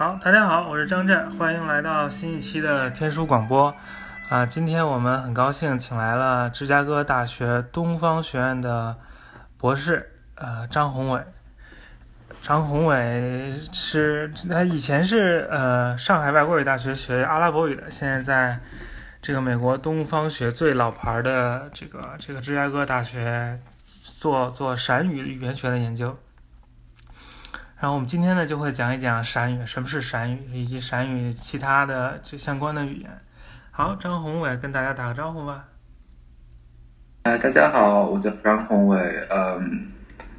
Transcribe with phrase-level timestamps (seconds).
[0.00, 3.74] 好，大家好，我是张震，欢迎来到新一期的天书广播。
[4.30, 8.96] 啊，今天我们很高兴请来了芝加哥大学东方学院的
[9.58, 11.22] 博士，呃，张宏伟。
[12.40, 18.58] 张宏伟是他以前是呃上海外国语大学学阿拉伯语的，现在在
[19.20, 26.16] 这个美国东方学最老牌的这个这个芝加哥大学做做闪语语言学的研究。
[27.80, 33.10] 然后我们今天呢就会讲一讲闪语，什么是闪语，以及闪语其他的这相关的语言。
[33.70, 35.64] 好，张宏伟跟大家打个招呼吧。
[37.22, 39.88] 呃，大家好，我叫张宏伟，嗯，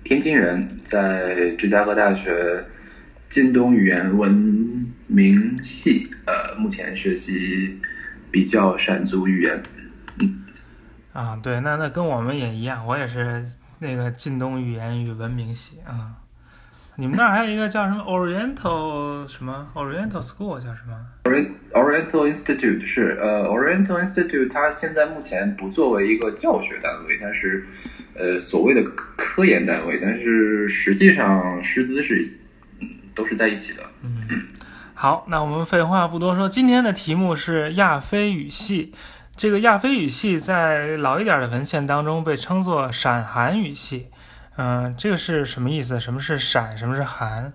[0.04, 2.64] 天津人，在芝加哥大学
[3.28, 4.32] 晋东语言文
[5.08, 7.82] 明系，呃，目前学习
[8.30, 9.64] 比较闪族语言。
[10.20, 10.44] 嗯，
[11.12, 13.44] 啊，对，那那跟我们也一样，我也是
[13.80, 16.21] 那个晋东语言与文明系啊。
[17.02, 20.96] 你们那儿还有一个叫什么 Oriental 什么 Oriental School 叫什么
[21.74, 27.66] ？Oriental Institute 是呃 Oriental Institute，它现在目前不作为一个教学单位，它是
[28.14, 28.84] 呃所谓的
[29.18, 32.40] 科研单位，但是实际上师资是
[32.82, 33.82] 嗯都是在一起的。
[34.04, 34.44] 嗯，
[34.94, 38.94] 好，那我们废话不多说，今天的题目是亚非语系。
[39.36, 44.10] 这个亚非语系在老一点的文献当中被称作闪韩语系。
[44.58, 45.98] 嗯，这个是什么意思？
[45.98, 46.78] 什么是闪？
[46.78, 47.54] 什么是韩？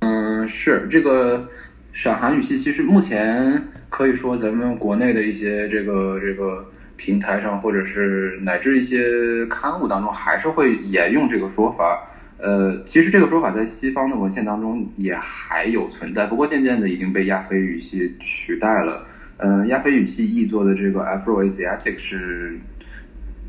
[0.00, 1.48] 嗯，是这个
[1.92, 12.04] 闪韩语系，其实目前可以说咱们国内的一些这个这个平台上，或者是乃至一些刊物当中，还是会沿用这个说法。
[12.38, 19.06] 呃，其实这个说法在西方的文献当中也还有存在，不过渐渐的已经被亚非语系取代了。
[19.36, 22.58] 嗯，亚非语系译作的这个 Afro-Asiatic 是。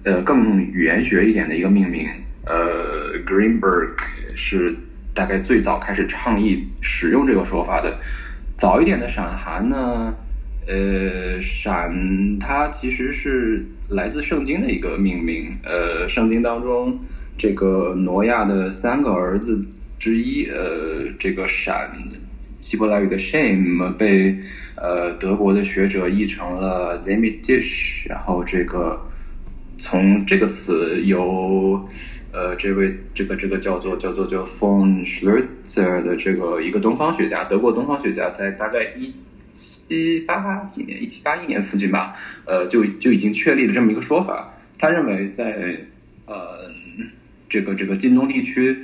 [0.05, 2.07] 呃，更语言学一点的一个命名，
[2.45, 3.89] 呃，Greenberg
[4.35, 4.75] 是
[5.15, 7.97] 大概最早开始倡议使用这个说法的。
[8.55, 10.13] 早一点的闪寒呢，
[10.67, 15.57] 呃，闪它其实是来自圣经的一个命名。
[15.63, 16.99] 呃，圣经当中
[17.35, 19.65] 这个挪亚的三个儿子
[19.97, 21.89] 之一，呃，这个闪，
[22.61, 24.37] 希伯来语的 shame 被
[24.75, 29.01] 呃德国的学者译成了 Zemitish，然后这个。
[29.77, 31.85] 从这个词由
[32.31, 39.13] 呃这位这个这个叫做叫做叫 von Schlezer 的这个一个东方学家，德国东方学家，在大概一
[39.53, 42.13] 七八几年，一七八一年附近吧，
[42.45, 44.53] 呃就就已经确立了这么一个说法。
[44.77, 45.81] 他认为在
[46.25, 46.71] 呃
[47.49, 48.77] 这个这个晋东地区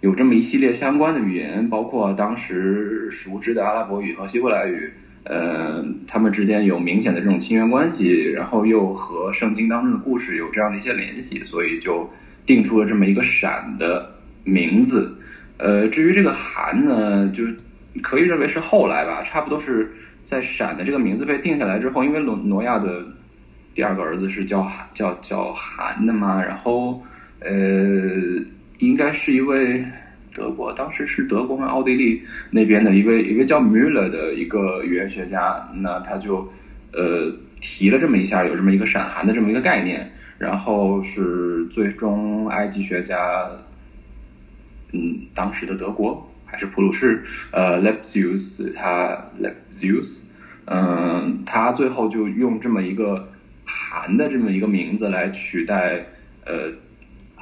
[0.00, 4.92] 有这么一系列相关的语言，包括当时熟知的阿拉伯语和希伯来语。
[5.24, 12.10] 呃，他们之间有明显的这种亲缘关系，然后又和圣经当中的故事有这样的一些联系，所以就
[12.46, 14.14] 定出了这么一个闪的
[14.44, 15.14] 名字。
[15.58, 17.44] 呃，至于这个韩呢，就
[18.02, 19.92] 可以认为是后来吧，差不多是
[20.24, 23.04] 在闪的这个名字被定下来之后，因为挪挪亚的
[23.74, 27.02] 第二个儿子是叫叫叫韩的嘛，然后
[27.40, 27.50] 呃，
[28.78, 29.84] 应该是一位。
[30.40, 36.48] 德国当时是德国嘛，奥地利那边的一位一位叫 Müller 的一个语言学家，那他就
[36.94, 37.30] 呃
[37.60, 43.50] 提了这么一下，有这么一个闪韩的这么一个概念，然后是最终埃及学家，
[44.92, 47.22] 嗯，当时的德国还是普鲁士，
[47.52, 50.22] 呃，Lepsius，他 Lepsius，
[50.64, 53.28] 嗯，他最后就用这么一个
[53.66, 56.06] 韩的这么一个名字来取代
[56.46, 56.72] 呃。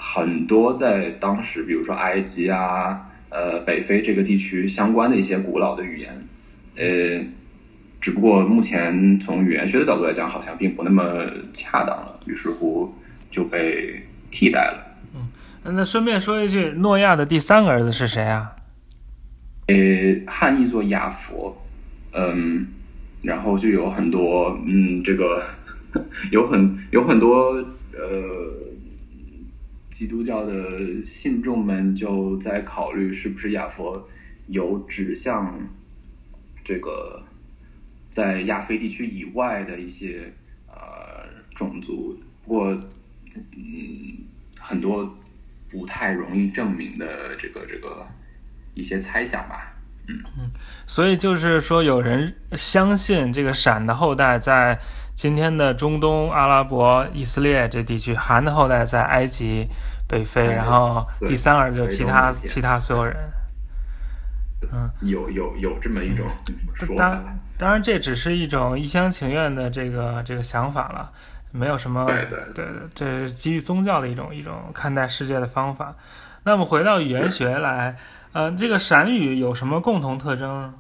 [0.01, 6.25] 很多在当时，比如说埃及啊，呃，北非这个地区相关的一些古老的语言，
[6.77, 7.27] 呃，
[8.01, 12.95] 只不过目前从语言学的角度来讲，好像并不那么恰当了，于是乎
[13.29, 14.01] 就被
[14.31, 14.97] 替代了。
[15.15, 18.53] 嗯，那顺便说一句，诺亚的第三个儿子是谁啊？
[19.67, 19.75] 呃，
[20.29, 21.61] 汉译作亚佛，
[22.13, 22.69] 嗯，
[23.23, 25.43] 然后就有很多，嗯，这个
[26.31, 27.53] 有很有很多，
[27.93, 28.68] 呃。
[29.91, 34.09] 基督教的信众们就在考虑，是不是亚佛
[34.47, 35.59] 有指向
[36.65, 37.23] 这个
[38.11, 40.33] 在亚非地区以外的一些
[40.69, 42.79] 呃种族，不过
[43.35, 44.19] 嗯
[44.61, 45.17] 很多
[45.71, 48.07] 不太容易证明的这个这个
[48.75, 49.75] 一些猜想吧，
[50.07, 50.51] 嗯嗯，
[50.87, 54.79] 所以就是说有人相信这个闪的后代在。
[55.19, 59.67] 今天的中东、阿拉伯、以色列这地区，韩的后代在埃及、
[60.07, 63.17] 北非，然后第三个就其他其他所有人。
[64.73, 66.25] 嗯，有有有这么一种
[66.73, 66.97] 说法。
[66.97, 71.11] 当当然，这只是一种一厢情愿的这个这个想法了，
[71.51, 75.97] 没有什么对对对这是基于宗教的一种一种看待世界的方法。
[76.45, 77.97] 那么回到语言学来。
[78.33, 80.73] 呃，这个闪语有什么共同特征？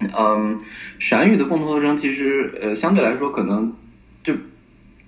[0.00, 0.58] 嗯，
[0.98, 3.72] 陕语的共同特征其实呃相对来说可能
[4.22, 4.34] 就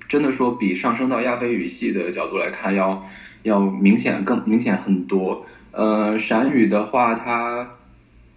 [0.08, 3.06] 真的说比上升到亚非语系的角度来看要
[3.44, 5.46] 要明显更明显很多。
[5.72, 7.76] 呃，陕语的话，它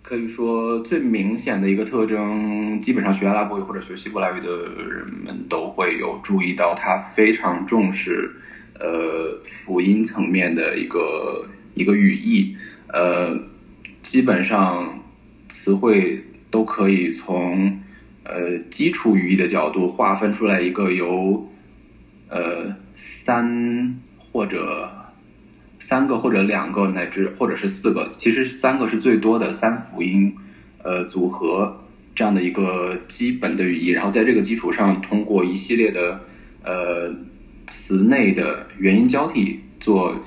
[0.03, 4.49] 可以说最明显的一个特征，基本上学阿拉伯语或者学希伯来语的
[4.87, 8.29] 人们都会有注意到，它非常重视
[8.79, 12.55] 呃辅音层面的一个一个语义，
[12.89, 13.39] 呃，
[14.03, 14.99] 基本上
[15.49, 16.23] 词汇
[16.53, 17.79] 都可以从
[18.23, 21.49] 呃基础语义的角度划分出来一个由
[22.29, 24.91] 呃三或者。
[25.79, 30.33] 三个或者两个乃至或者是四个，其实三个是最多的三辅音，
[30.81, 31.83] 呃组合
[32.15, 36.21] 这样的一个基本的语义，然后在这个基础上，通过一系列的
[36.63, 37.13] 呃
[37.67, 40.17] 词内的元音交替做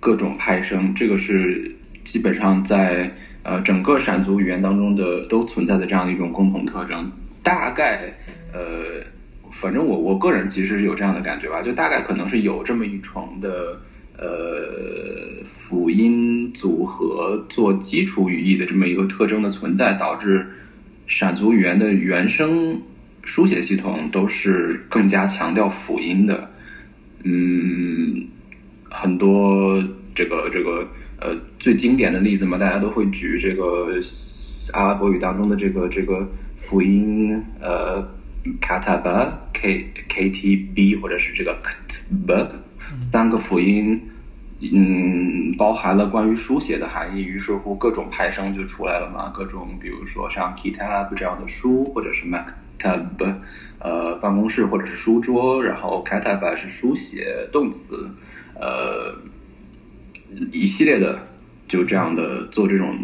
[0.00, 7.10] 各种派生，这个是基本上在呃整个闪族语言当中的都存在的这样的一种共同特征。
[7.42, 8.14] 大概
[8.52, 9.02] 呃，
[9.50, 13.80] 反正我我个人其实是有这样的感觉吧，就大概可能是有这么一重的。
[14.20, 20.44] 呃，辅音组合做基础语义的这么一个特征的存在，导致
[21.06, 22.82] 闪族语言的原生
[23.22, 26.50] 书写系统都是更加强调辅音的。
[27.22, 28.26] 嗯，
[28.90, 29.80] 很多
[30.16, 30.88] 这个这个
[31.20, 33.88] 呃最经典的例子嘛，大家都会举这个
[34.72, 38.08] 阿拉伯语当中的这个这个辅音呃
[38.60, 42.48] kataba k k t b 或者是这个 ktab，。
[43.12, 44.00] 三个辅音，
[44.60, 49.30] 嗯，包含了关于书写的含义，于是乎各种派生就出来了嘛。
[49.34, 53.34] 各种，比如说像 kitab 这样的书，或者是 maktab，
[53.78, 58.08] 呃，办公室或者是书桌，然后 katab 是书写动词，
[58.54, 59.14] 呃，
[60.52, 61.26] 一系列的
[61.66, 62.98] 就这样的做这种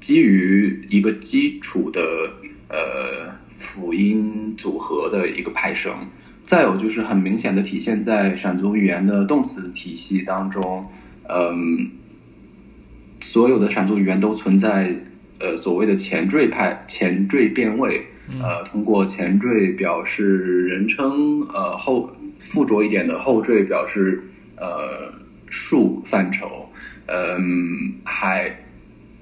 [0.00, 2.00] 基于一个基础的
[2.68, 5.92] 呃辅音组合的一个派生。
[6.44, 10.90] 再有就是很明显的体现在闪族语言的动词体系当中，
[11.26, 11.90] 嗯，
[13.22, 14.94] 所有的闪族语言都存在
[15.38, 18.08] 呃所谓的前缀派前缀变位，
[18.42, 24.24] 呃，通过前缀表示人称，呃后附着一点的后缀表示
[24.56, 25.14] 呃
[25.54, 26.68] 数范畴，
[27.06, 28.56] 嗯，还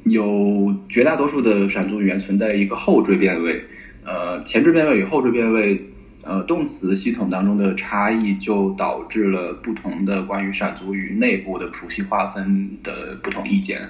[0.04, 3.62] 有绝大多数的闪族语言存在一个后缀变位，
[4.04, 5.88] 呃，前缀变位与后缀变位。
[6.24, 13.80] 呃，动词系统当中的差异就导致了不同的关于闪族语内部的谱系划分的不同意见。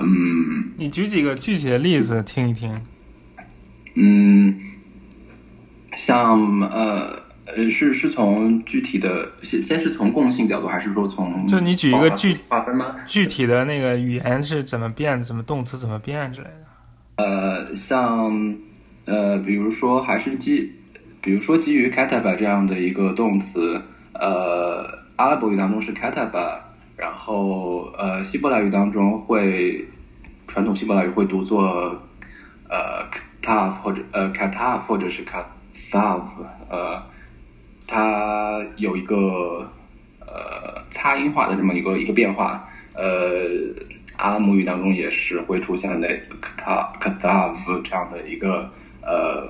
[0.00, 2.80] 嗯，你举几个具体的例子听一听。
[3.94, 4.58] 嗯，
[5.94, 12.96] 像呃呃，是是从具体的先先是从共性角度，还是说从就你举一个具划分吗？
[13.06, 17.24] 具体的那个语言是怎么变，怎么动词怎么变之类的？
[17.24, 18.56] 呃，像
[19.04, 20.72] 呃，比如说还是基。
[21.22, 23.82] 比如说，基于 kataba 这样的一个动词，
[24.12, 26.56] 呃，阿拉伯语当中是 kataba，
[26.96, 29.84] 然后呃，希伯来语当中会
[30.46, 32.00] 传统希伯来语会读作
[32.68, 33.04] 呃
[33.42, 36.22] kataf 或者呃 kataf 或者是 kataf
[36.70, 37.02] 呃，
[37.86, 39.70] 它有一个
[40.20, 43.44] 呃擦音化的这么一个一个变化，呃，
[44.16, 48.70] 阿拉姆语当中也是会出现类似 katav katav 这样的一个
[49.02, 49.48] 呃。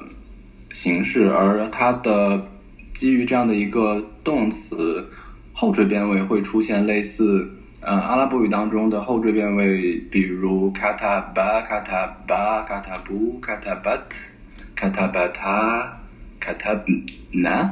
[0.73, 2.47] 形式，而它的
[2.93, 5.09] 基于这样的一个动词
[5.55, 7.49] 后缀变位会出现类似，
[7.81, 14.02] 嗯，阿拉伯语当中的后缀变位，比如 kata ba kata ba kata bu kata but
[14.76, 15.88] katabta
[16.38, 16.85] kata
[17.33, 17.71] na，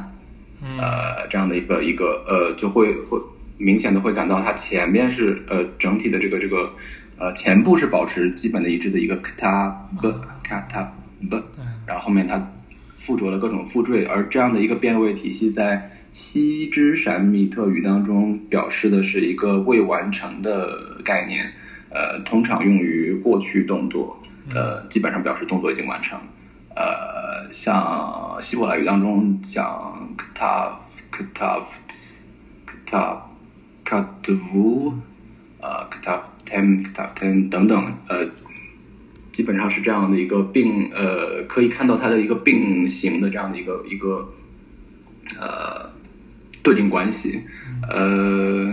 [0.79, 3.19] 呃，这样的一个一个呃，就会会
[3.59, 6.73] 明显的会感到它前面是呃整体的这个这个
[7.19, 10.15] 呃前部是保持基本的一致的一个 kata b
[10.47, 10.87] kata
[11.31, 11.43] b，
[11.87, 12.51] 然后后面它。
[12.97, 21.53] 附着了各种附缀，而这样的一个变位体系在西之闪米特语当中表示的是一个未完成的概念，
[21.91, 24.19] 呃，通常用于过去动作，
[24.55, 26.19] 呃，基本上表示动作已经完成。
[26.75, 30.73] 呃，像希伯来语当中讲 katav
[31.11, 31.67] katav
[32.67, 33.19] katav
[33.85, 34.95] katavu，
[35.61, 38.29] 呃 katav tem katav tem 等等，呃。
[39.33, 44.33] 基本上是这样的一个并呃，可以看到它的一个并行的这样的一个一个
[45.41, 45.91] 呃
[46.63, 47.43] 对应关系，
[47.89, 48.73] 呃，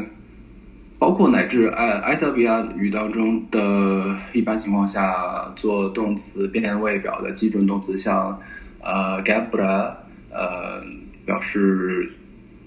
[1.01, 8.39] 包括乃至埃埃塞俄比亚语当中的一般情况下做动词变位表的基准动词，像
[8.83, 9.93] 呃 gabra
[10.29, 10.83] 呃
[11.25, 12.11] 表示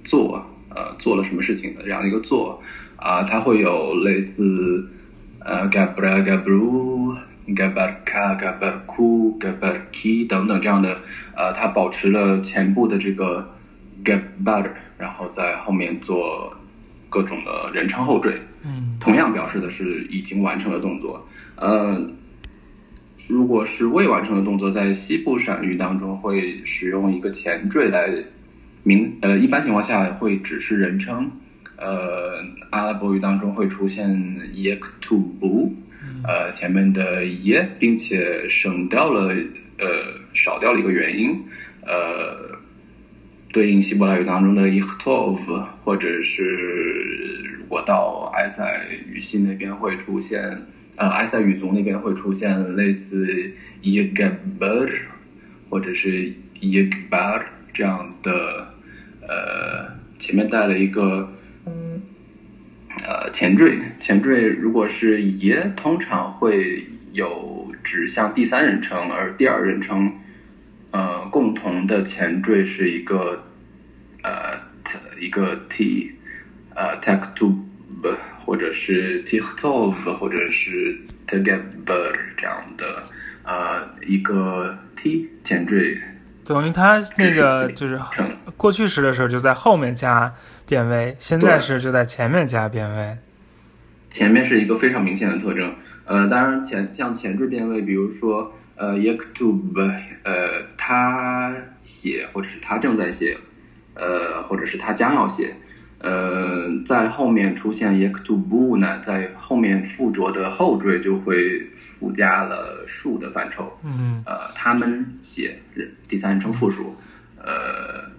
[0.02, 2.60] 做呃做了什么事情的这样一个做
[2.96, 4.84] 啊，它会有类似
[5.38, 10.98] 呃 gabra gabru gabarka gabarku gabarki 等等这样的
[11.36, 13.48] 呃，它保持了前部的这个
[14.04, 16.52] gabar，然后在后面做
[17.14, 18.32] 各种的人称后缀，
[18.64, 21.24] 嗯同样表示的是已经完成的动作。
[21.54, 22.04] 呃，
[23.28, 28.12] 如果是未完成的动作，在西部闪语当中会使用一个前缀来
[28.82, 31.30] 明，呃，一般情况下会只是人称。
[31.76, 34.08] 呃，阿拉伯语当中会出现
[34.56, 35.70] yaktubu，
[36.24, 39.32] 呃，前面的 ye，并且省掉了，
[39.78, 39.86] 呃，
[40.32, 41.36] 少掉了一个元音，
[41.82, 42.53] 呃，
[43.54, 46.42] 对应希伯来语当中的 ichtov，或者是
[47.56, 54.90] 如果到埃塞语系那边会出现，呃，埃塞语族那边会出现类似 yigbar，
[55.70, 58.74] 或者是 yigbar 这样的，
[59.22, 61.32] 呃，前面带了一个。
[63.06, 70.10] 呃，前缀，前缀如果是爷，通常会有指向第三人称，而第二人称，
[70.94, 73.42] 呃，共同的前缀是一个
[74.22, 76.12] 呃 t 一个 t，
[76.74, 77.56] 呃 taktub，
[78.38, 80.96] 或者是 tiktov，或者是
[81.26, 83.02] tgeber 这样的
[83.42, 86.00] 呃一个 t 前缀。
[86.44, 88.00] 等于它那个就是
[88.56, 90.32] 过去时的时候就在后面加。
[90.66, 93.18] 变位，现在是就在前面加变位，
[94.10, 95.74] 前面是一个非常明显的特征。
[96.06, 103.36] 呃，当然前像前缀变位，比如说呃 yaktub，呃他写或者是他正在写，
[103.94, 105.56] 呃或者是他将要写，
[106.00, 113.78] 呃在后面出现 yaktubu 呢，在后面附着的后缀就会附加了数的范畴。
[113.84, 115.58] 嗯，呃他们写
[116.08, 116.96] 第三人称复数，
[117.42, 118.10] 呃，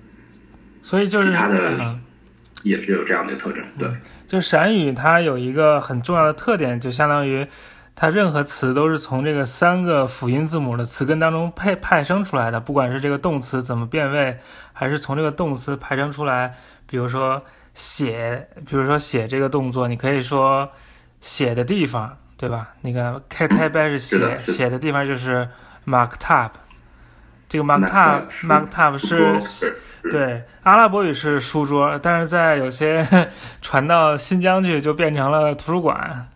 [0.82, 2.00] 所以就是其他的。
[2.64, 3.88] 也是有这样的特征，对。
[4.28, 7.46] 就闪语它有一个很重要的特点，就相当于
[7.96, 14.38] 它任何词都是从这个三个辅音字母的词根当中派派生出来的，不管是这个动词怎么变位，
[14.74, 16.56] 还是从这个动词派生出来。
[16.86, 17.42] 比如说
[17.74, 20.70] 写，比如说写这个动作，你可以说
[21.22, 22.68] 写的地方，对吧？
[22.82, 25.48] 那个开开掰是写写的地方就是
[25.88, 26.50] mark tab，
[27.48, 29.74] 这个 mark tab mark tab 是。
[30.12, 33.04] 对，阿拉伯语是书桌，但是在有些
[33.64, 36.28] 传到新疆去，就变成了图书馆。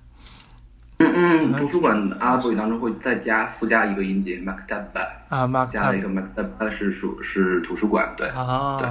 [1.01, 8.87] 嗯嗯，图书馆阿拉伯语当中会再加附加一个音节 maktaba 啊，maktaba 加了一个 maktaba 是书是图书馆，对啊，对。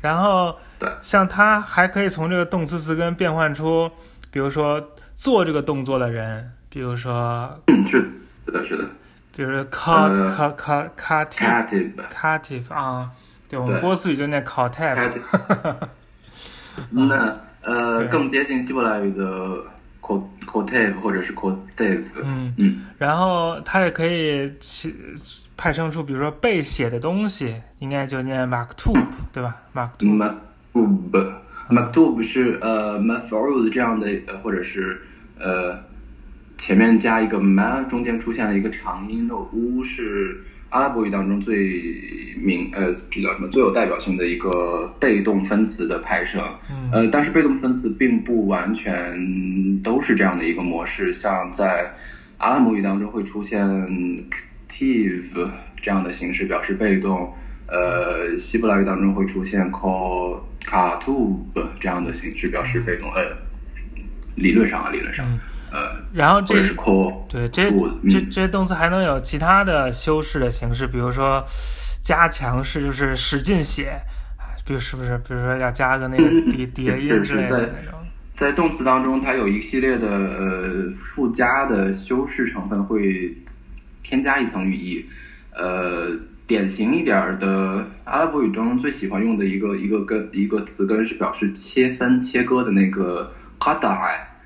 [0.00, 3.90] 然后对，像它还可以从这个动词词根变换出，
[4.30, 8.10] 比如说做这个动作的人，比如说，嗯，是
[8.46, 8.84] 是的，是的，
[9.36, 10.14] 比如说 cut
[10.56, 13.10] cut cut cuttive cuttive 啊。
[13.48, 15.10] 对我们波斯语就念 c a t e v
[16.90, 19.24] 那呃，更接近希伯来语的
[20.02, 20.08] c
[20.52, 22.82] o t e v 或者是 c o t e v 嗯嗯。
[22.98, 24.52] 然后它也可以
[25.56, 34.06] 派生出，比如说被写的东西，应该就念 maktub，对吧？maktub，maktub 是呃 m a f o r 这样的，
[34.42, 35.00] 或者是
[35.38, 35.78] 呃
[36.58, 40.42] 前面加一个 ma，中间出现了一个长音的 u 是。
[40.72, 43.46] 阿拉伯语当中最明呃，这叫什么？
[43.48, 46.42] 最有代表性的一个被动分词的派生，
[46.90, 51.12] 呃，但是被动分词并不完全都是这样的一个模式。
[51.12, 51.92] 像在
[52.38, 53.62] 阿拉伯语当中会出现
[54.66, 57.34] tive 这样的形式表示被动，
[57.68, 61.36] 呃，希伯来语当中会出现 call katub
[61.78, 63.12] 这样的形式表示被动。
[63.12, 63.22] 呃，
[64.36, 65.26] 理论上啊，理论上。
[65.72, 67.70] 呃，然后这是 call，对，这
[68.10, 71.42] 这这些动词还能有其他的修饰的形式，比如说
[72.02, 73.98] 加强式，就是使劲写，
[74.66, 75.16] 比如是不是？
[75.26, 77.98] 比如说要加个那个 叠叠音之类的那种。
[78.34, 83.34] 在动词当中，它有一系列的呃附加的修饰成分，会
[84.02, 85.06] 添加一层语义。
[85.54, 86.10] 呃，
[86.46, 93.98] 典型一点的阿拉伯语中最喜欢用的一个一个根一个词根是表示切分切割的那个 qada。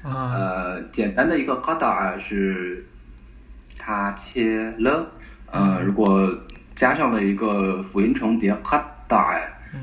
[0.09, 2.87] 呃，简单的一个 qada 是
[3.77, 5.11] 它切了，
[5.51, 6.33] 呃，如果
[6.77, 9.41] 加上了一个辅音重叠 qada，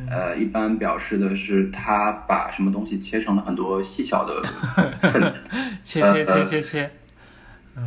[0.09, 4.41] 呃，一般表示的是它把什么东西切成了很多细小的
[5.11, 5.33] 份，
[5.83, 6.91] 切切切切切。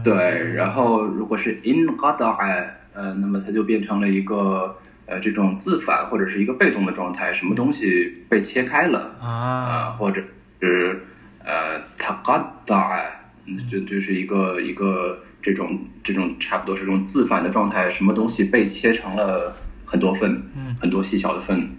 [0.04, 4.76] 对，然后如果是 in qada，呃，那么它就变成了一个
[5.06, 10.22] 呃这种自反或者是一个被动的状态，什么东西被切开了啊，或者
[10.60, 11.00] 是。
[11.46, 13.00] 呃，它嘎达，
[13.46, 21.70] 嗯，就就是一个一个这种这种差不多是这种自反的状态，什么东西被切成了很多份，嗯，很多细小的份，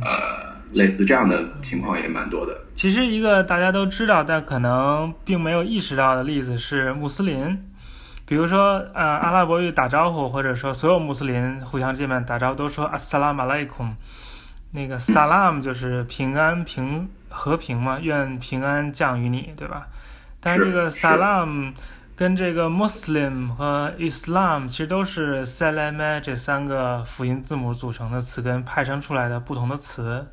[0.00, 2.56] 呃，类似这样的情况也蛮多的。
[2.76, 7.58] 其实一个大家都知道，但可能并没有意识到的例子是穆斯林，
[8.24, 13.90] 比如说呃阿拉伯语打招呼，或者说所有穆斯林互相见面打招呼都说 Assalamu alaikum，
[14.70, 19.88] 那个 Salam 就是平安平和平嘛，愿平安降于你，对吧？
[20.40, 21.72] 但是这个 Salam
[22.14, 30.26] 跟这个 Muslim 和 Islam 其实都是 Salam 这三个辅音字母组成的词根派生出来的不同的词。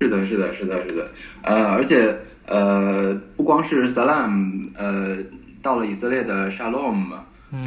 [0.00, 1.10] 是的，是的，是的，是的，
[1.42, 5.16] 呃，而且呃，不光是 Salam，呃，
[5.62, 7.12] 到了以色列的 Shalom，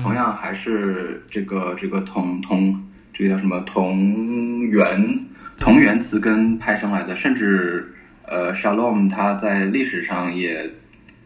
[0.01, 2.73] 同样还是这个这个同同
[3.13, 5.25] 这个叫什么同源
[5.61, 7.93] 同源词根派生来的，甚至
[8.27, 10.71] 呃 Shalom 它在历史上也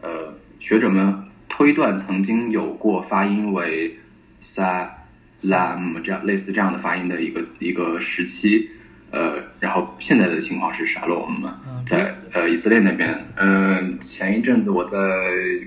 [0.02, 3.98] 呃学者们推断曾经有过发音为
[4.42, 8.68] Salam 这样类似这样的发音的一个一个时期。
[9.10, 11.48] 呃，然后现在的情况是沙洛姆
[11.86, 13.18] 在呃以色列那边。
[13.36, 14.98] 嗯，前一阵子我在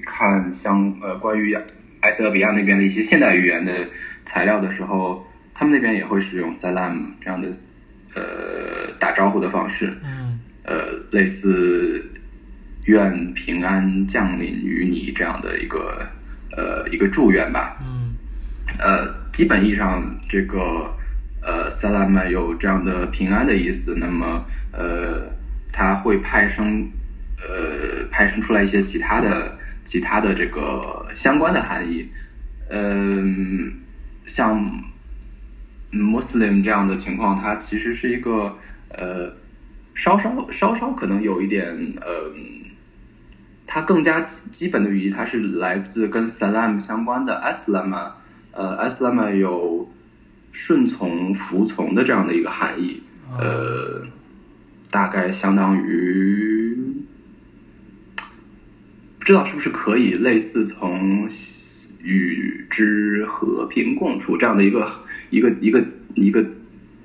[0.06, 1.58] 看像呃关于
[2.02, 3.74] 埃塞俄比亚那边的一些现代语言的
[4.26, 7.52] 材料的时候，他们那边也会使用 salam 这样的
[8.16, 9.98] 呃打招呼的方式。
[10.04, 10.76] 嗯，呃，
[11.12, 12.10] 类似
[12.86, 16.08] 愿平安降临于你这样的一个
[16.56, 17.78] 呃一个祝愿吧。
[17.82, 18.14] 嗯，
[18.80, 20.94] 呃，基本意义上这个。
[21.42, 25.32] 呃，salam 有这样的平安的意思，那么呃，
[25.72, 26.86] 它会派生
[27.38, 32.10] 呃派生出来一些其他的其他的这个相关的含义，
[32.70, 33.72] 嗯，
[34.26, 34.84] 像
[35.92, 38.56] Muslim 这样的情况，它其实是一个
[38.90, 39.34] 呃
[39.94, 42.32] 稍稍稍稍可能有一点呃，
[43.68, 48.12] 它更加基本的语义，它是来自跟 salam 相关的 aslam，
[48.52, 49.90] 呃，aslam 有。
[50.52, 53.04] 顺从、服从的这样的一个含义，
[53.38, 54.02] 呃，
[54.90, 56.76] 大概相当于
[59.20, 61.30] 不知道是不是可以类似从
[62.02, 64.90] 与之和平共处这样的一个
[65.30, 65.84] 一个一个
[66.16, 66.46] 一个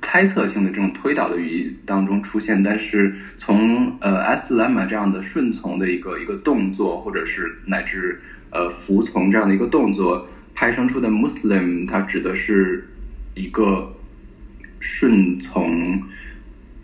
[0.02, 12.88] 猜测性的这种推导的语义当中出现，但是从呃 s lama 这样的顺从的一个一个动作，或者是乃至呃服从这样的一个动作派生出的 Muslim，它指的是。
[13.37, 13.92] 一个
[14.78, 16.00] 顺从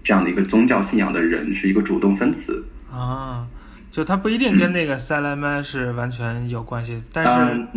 [0.02, 3.46] 这样的一个宗教信仰的人是一个主动分词啊，
[3.92, 7.68] 就它不一定跟那个 salam 是完全有关系，但是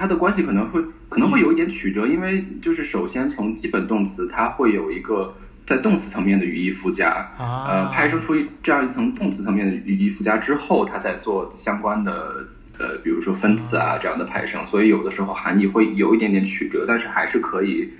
[0.00, 5.34] 它的关系可能会可能会有一点曲折，因为就是首先从基本动词，它会有一个
[5.66, 12.46] 在动词层面的语义附加，呃，派生出这样一层动词层面的语义附加之后，它再做相关的。
[12.82, 17.92] 呃，比如说分词啊这样的派生，所以有的时候含义会有一点点曲折，但是还是可以，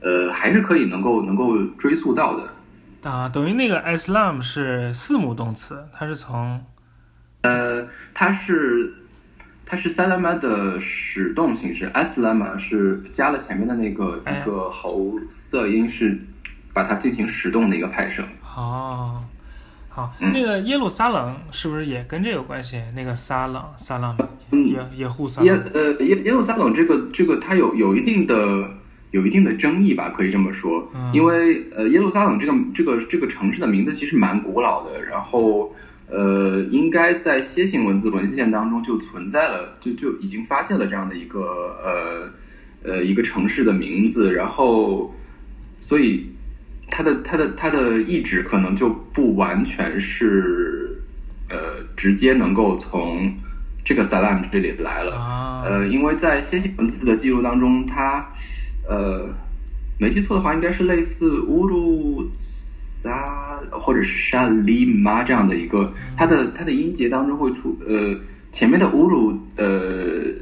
[0.00, 3.10] 呃，还是可以能够能够追溯到的。
[3.10, 6.62] 啊，等于那个 Islam 是四母动词，它是从，
[7.40, 8.92] 呃，它是
[9.66, 16.16] 它是 Salama 的使动形式，Islam 是加了前面的那个一个喉塞音，是
[16.72, 18.24] 把它进行使动的一个派声。
[18.56, 19.22] 哦。
[19.88, 22.82] 好，那个耶路撒冷是不是也跟这有关系？
[22.94, 24.14] 那个撒冷，撒冷
[24.66, 28.70] 耶耶户撒耶呃耶耶路撒冷这个这个它有有一定的
[29.12, 35.74] 有一定的争议吧，可以这么说，因为呃耶路撒冷这个这个这个城市的名字其实蛮古老的，然后
[36.08, 41.40] 呃应该在楔形文字文献当中就存在了，就就已经发现了这样的一个
[41.82, 42.30] 呃
[42.82, 45.14] 呃一个城市的名字，然后
[45.80, 46.30] 所以。
[46.88, 50.96] 它的它的它的意志可能就不完全是，
[51.48, 53.34] 呃，直接能够从
[53.84, 58.30] 这个 salam 这里来了，呃，因为在楔形文字的记录当中，它，
[58.88, 59.28] 呃，
[59.98, 62.30] 没记错的话，应该是类似乌鲁
[63.06, 68.18] 萨或者是沙里玛这样的一个，它的它的音节当中会出，呃，
[68.50, 69.70] 前面的乌鲁，呃，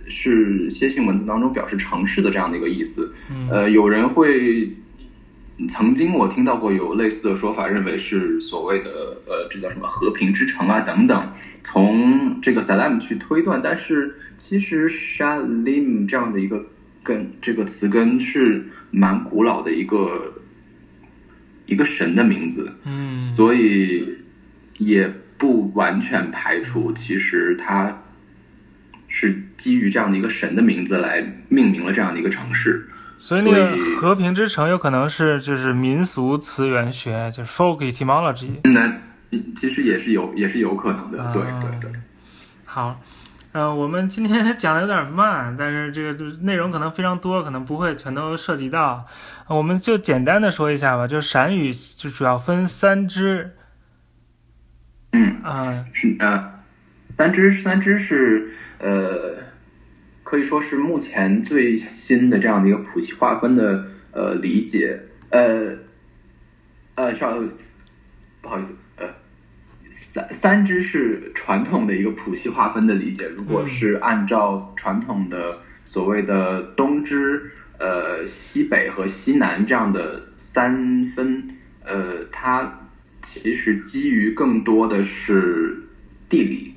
[0.08, 3.12] 是楔形文字当中表示城市的这样的一个意思，
[3.50, 4.74] 呃，有人会。
[5.68, 8.90] 曾经我听到过有类似的说法，认为是所谓的
[9.24, 16.66] 呃，这叫什么和平之城啊等等，从这个 salam 去推断，但是其实沙 lim 这样的一个
[17.04, 20.32] 根，这个词根是蛮古老的一个
[21.66, 24.18] 一个神的名字，嗯，所以
[24.78, 28.02] 也不完全排除，其实它
[29.08, 32.88] 是基于这样的一个神的名字来命名了这样的一个城市。
[33.16, 38.50] 所以那个和平之城有可能是就是民俗词源学，就是 folk etymology。
[38.64, 38.92] 那
[39.56, 42.00] 其实也是有也是有可能的，对对对。
[42.64, 43.00] 好，
[43.54, 49.04] 嗯，我们今天讲的有点慢，但是这个内容可能非常多，可能不会全都涉及到。
[49.46, 53.54] 我们就简单的说一下吧，就闪语就主要分三支。
[55.12, 56.64] 嗯啊，是呃，
[57.16, 59.36] 三支三支是呃，
[60.24, 65.00] 可以说是目前最新的这样的一个谱系划分的呃理解。
[65.30, 65.76] 呃
[66.96, 67.38] 呃，稍
[68.40, 69.06] 不好意思，呃，
[69.94, 73.28] 三三支是传统的一个谱系划分的理解。
[73.28, 75.46] 如果是按照传统的
[75.84, 81.48] 所谓的东支、呃西北和西南这样的三分，
[81.84, 82.80] 呃，它。
[83.26, 85.82] 其实基于更多的是
[86.28, 86.74] 地理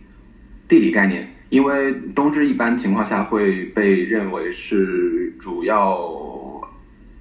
[0.70, 6.10] 地理概念，因为东支一般情况下会被认为是主要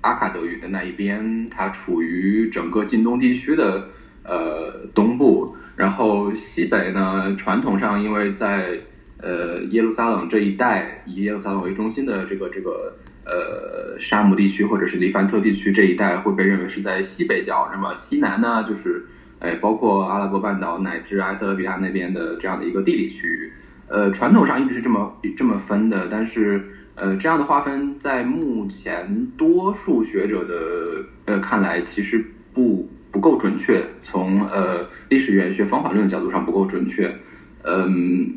[0.03, 3.89] 阿卡德语的那一边，它处于整个近东地区的
[4.23, 8.81] 呃东部，然后西北呢，传统上因为在
[9.19, 19.07] 呃耶路撒冷这一带，以耶路撒冷为中心的这个这个呃沙姆地区或者是黎凡特地区这一带会被认为是在西北角，那么西南呢就是。
[19.39, 23.53] 哎，包括阿拉伯半岛乃至埃塞俄比亚那边的这样的一个地理区域，
[23.87, 37.17] 呃，传统上一直是这么这么分的，但是呃，这样的划分在目前多数学者的呃看来，其实不不够准确，从呃历史语言学方法论的角度上不够准确，
[37.65, 38.35] 嗯，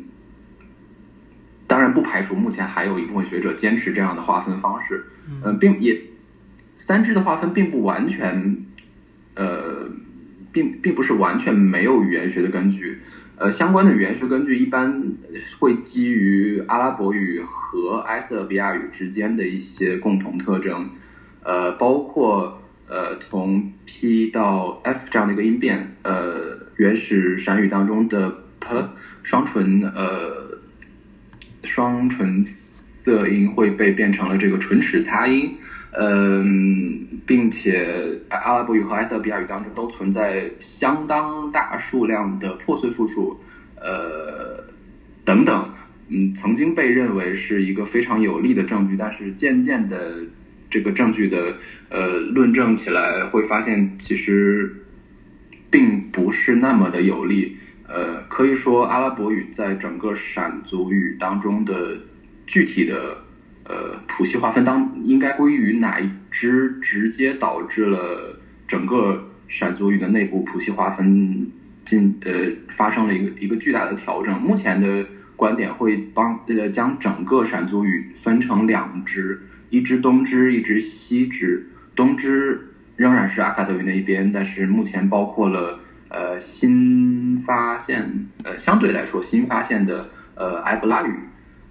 [1.66, 5.04] 当然不排除目前还有一部分学者坚持这样的划分方式，
[5.44, 6.00] 嗯，并也
[6.78, 8.64] 三支的划分并不完全，
[9.34, 9.90] 呃。
[10.52, 12.98] 并并不是完全没有语言学的根据，
[13.36, 15.12] 呃，相关的语言学根据一般
[15.60, 20.90] 会基于阿拉伯语和埃塞俄比亚语之间的一些共同特征，
[21.44, 22.59] 呃，包括
[22.90, 28.88] 呃从 P 到 F 这样的一个音变，呃，原始闪语当中的 P
[29.22, 30.58] 双唇呃
[31.64, 35.56] 双唇色音会被变成了这个唇齿擦音。
[35.92, 43.36] 嗯，并且阿拉伯语和埃塞俄比亚语当中都存在相当大数量的破碎复数，
[43.74, 44.62] 呃，
[45.24, 45.68] 等等，
[46.06, 50.14] 嗯，曾经被认为是一个非常有力的证据，但是渐渐的，
[50.70, 51.56] 这个证据的
[51.90, 54.74] 呃论证起来，会发现其实
[55.70, 57.58] 并不是那么的有利。
[57.86, 61.98] 呃，可以说阿拉伯语在整个闪族语当中的
[62.46, 63.18] 具体的。
[63.62, 71.52] 呃，谱系划分当应该归于哪一支，直接导致了整个闪族语的内部谱系划分
[71.84, 72.32] 进呃
[72.68, 74.40] 发生了一个一个巨大的调整。
[74.40, 75.06] 目前的
[75.36, 81.66] 观点会帮呃将整个闪族语分成两支，一支东支，一支西支。
[81.94, 90.04] 东支仍然是阿卡德语那一边，但是目前包括了呃新发现呃相对来说新发现的
[90.34, 91.14] 呃埃布拉语。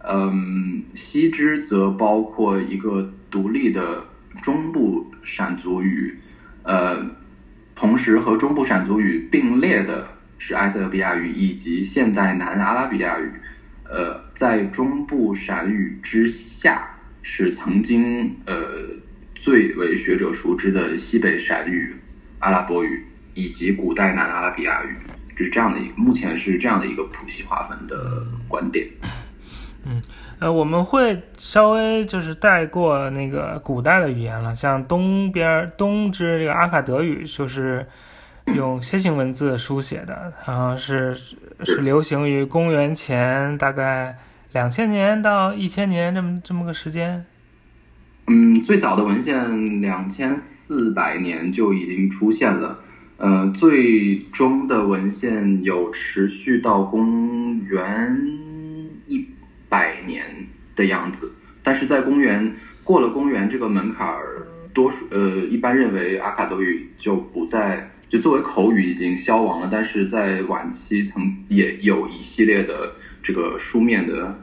[0.01, 4.05] 嗯，西支则包括一个独立的
[4.41, 6.17] 中部闪族语，
[6.63, 7.05] 呃，
[7.75, 10.07] 同时和中部闪族语并列的
[10.37, 13.29] 是埃塞俄比亚语以及现代南阿拉比亚语。
[13.83, 18.55] 呃，在中部闪语之下是曾经呃
[19.35, 21.95] 最为学者熟知的西北闪语、
[22.39, 24.97] 阿拉伯语以及古代南阿拉比亚语，
[25.37, 28.87] 就是这样的一个目前是这样的一个谱系划分的观点。
[29.85, 30.01] 嗯，
[30.39, 37.87] 呃，我们会稍微就是带过那个古代的语言了，像东边东支这个阿卡德语，就是
[38.47, 41.15] 用楔形文字书写的，然后是
[41.63, 44.13] 是流行于公元前大概
[44.51, 47.25] 两千年到一千年这么这么个时间。
[48.27, 52.79] 嗯，最早的文献两千四百年就已经出现了，
[53.17, 58.15] 呃，最终的文献有持续到公元
[59.07, 59.27] 一。
[59.71, 60.25] 百年
[60.75, 61.31] 的样子，
[61.61, 74.39] 但是在公元过了公元这个门槛儿，多数呃一般认为阿卡德语就不再就作为口语已经消亡了，但是在晚期曾也有一系列的这个书面的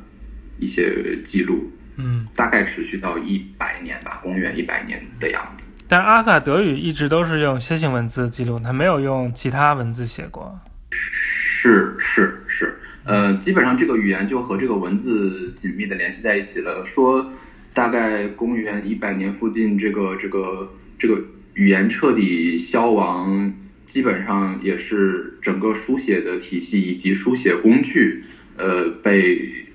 [0.59, 5.77] 一些记录，嗯，大概持续到一百年吧，公元一百年的样子。
[5.89, 10.59] 但阿卡德语一直都是用楔形文字记录，它没有用其他文字写过。
[10.91, 12.79] 是是是。
[13.05, 16.85] 呃，基本上这个语言就和这个文字紧密的联系在一起了。
[16.85, 17.31] 说
[17.73, 21.23] 大概公元一百年附近，这个这个这个
[21.55, 28.25] 语言彻底消亡，基本上也是整个书写的体系以及书写工具，
[28.57, 29.67] 呃，被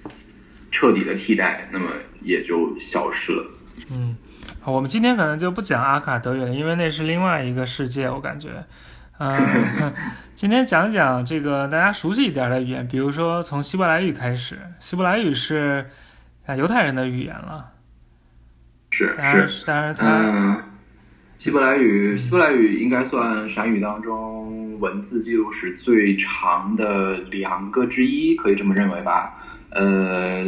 [0.72, 1.90] 彻底的替代，那么
[2.22, 3.46] 也就消失了。
[3.92, 4.16] 嗯，
[4.60, 8.64] 好，我们今天可能就不讲阿卡德语了，因为那是另外一个世界，我感觉。
[9.20, 9.94] 嗯，
[10.34, 14.58] 今天讲讲这个大家熟悉一点的语言，比如说从希伯来语开始。
[14.80, 15.86] 希伯来语是
[16.46, 17.72] 啊犹太人的语言了，
[18.90, 19.16] 是
[19.48, 20.64] 是，当然它嗯，
[21.42, 29.42] 希伯来语，希伯来语应该算闪语当中文字记录史最长的两个之一，可以这么认为吧？
[29.72, 30.46] 呃，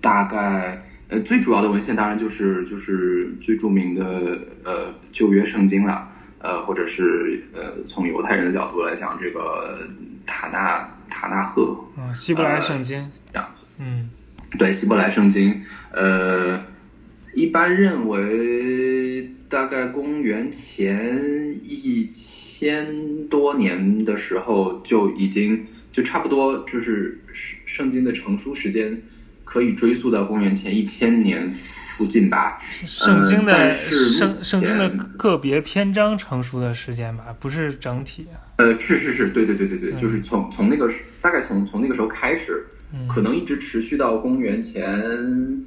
[0.00, 9.86] 大概呃最主要的文献当然就是就是最著名的呃旧约圣经了，呃，或者是呃从犹太人的角度来讲，这个
[10.24, 13.46] 塔纳塔纳赫嗯希伯来圣经，这样。
[13.78, 14.08] 嗯
[14.58, 16.58] 对希伯来圣经，呃，
[17.38, 29.00] 一般认为大概公元前一千多年的时候就已经就差不多就是圣圣经的成书时间
[29.44, 32.58] 可以追溯到公元前一千年附近吧。
[32.84, 38.34] 圣经的圣圣经的个别篇章成书的时间吧，不是整体啊。
[38.56, 45.64] 呃，是是是，对对对对对，嗯就是从从那个时大概从从那个时候开始，嗯可能一直持续到公元前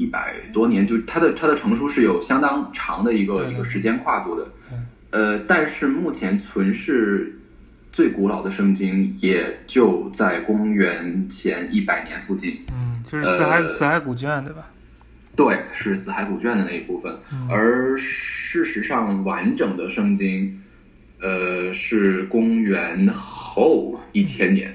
[0.00, 4.86] 一百多年，就它的它的成书是有相当长的一个一个时间跨度的嗯。
[5.10, 7.38] 呃，但是目前存世
[7.92, 12.58] 最古老的圣经也就在公元前一百年附近。
[12.72, 14.70] 嗯，就是死海呃死海古卷对吧？
[15.36, 17.14] 对，是死海古卷的那一部分。
[17.32, 20.58] 嗯而事实上，完整的圣经，
[21.20, 24.74] 呃，是公元后一千年。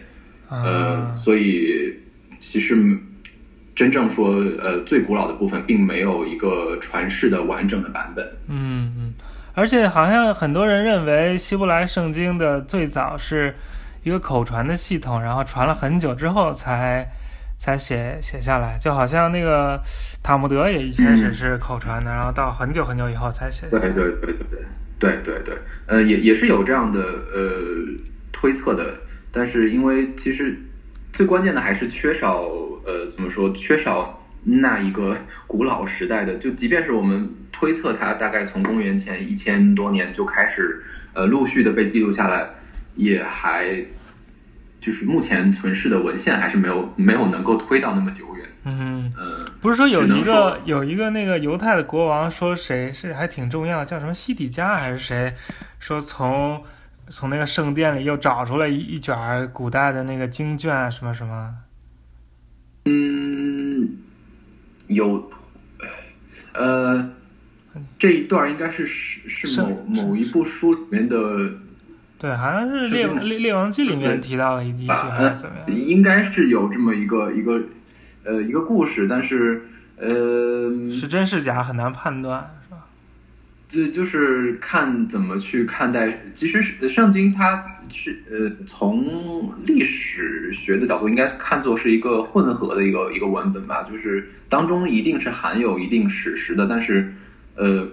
[0.50, 1.94] 呃，啊，所以
[2.40, 2.76] 其实
[3.76, 8.26] 真正说呃最古老的部分，并没有一个传世的完整的版本。
[8.48, 9.14] 嗯嗯，
[9.54, 13.54] 而且好像很多人认为希伯来圣经的最早是
[14.04, 17.06] 一个口传的系统，然后传了很久之后才
[17.58, 19.82] 才写写下来，就好像那个
[20.24, 23.90] 塔木德也一开始是口传的、然后到很久很久以后才写下来。
[23.90, 24.58] 对对对对
[24.98, 25.58] 对对对，
[25.88, 27.62] 呃，也也是有这样的呃
[28.32, 28.94] 推测的，
[29.32, 30.58] 但是因为其实
[31.15, 32.43] 最关键的还是缺少
[32.86, 42.49] 呃怎么说，缺少那一个 古老时代的，就即便是我们推测它大概从公元前一千多年就开始呃陆续的被记录下来，
[42.95, 43.84] 也还
[44.82, 49.45] 就是目前存世的文献还是没有没有能够推到那么久远，嗯，呃。
[49.62, 55.34] 不是说有一个有一个那个犹太的国王说谁是还挺重要，叫什么西底家还是谁，
[55.80, 56.62] 说从
[57.10, 61.54] 从那个圣殿里又找出来一一卷古代的那个经卷啊什么什么。
[62.86, 63.98] 嗯，
[64.88, 65.30] 有，
[66.54, 67.10] 呃，
[67.98, 71.52] 这一段应该是是是是某某一部书里面的
[72.18, 74.91] 对，好像是列列列王记里面提到了一一句？
[74.91, 75.76] 还是怎么样？
[75.76, 77.62] 应该是有这么一个一个
[78.24, 79.63] 呃一个故事，但是
[79.98, 82.50] 呃，是真是假很难判断？
[83.76, 86.22] 这就是看怎么去看待。
[86.34, 97.14] 其实是圣经，它是呃从历史学的角度，应该看作是一个混合的一个一个文本吧，就是当中一定是含有一定史实的，但是
[97.56, 97.88] 呃，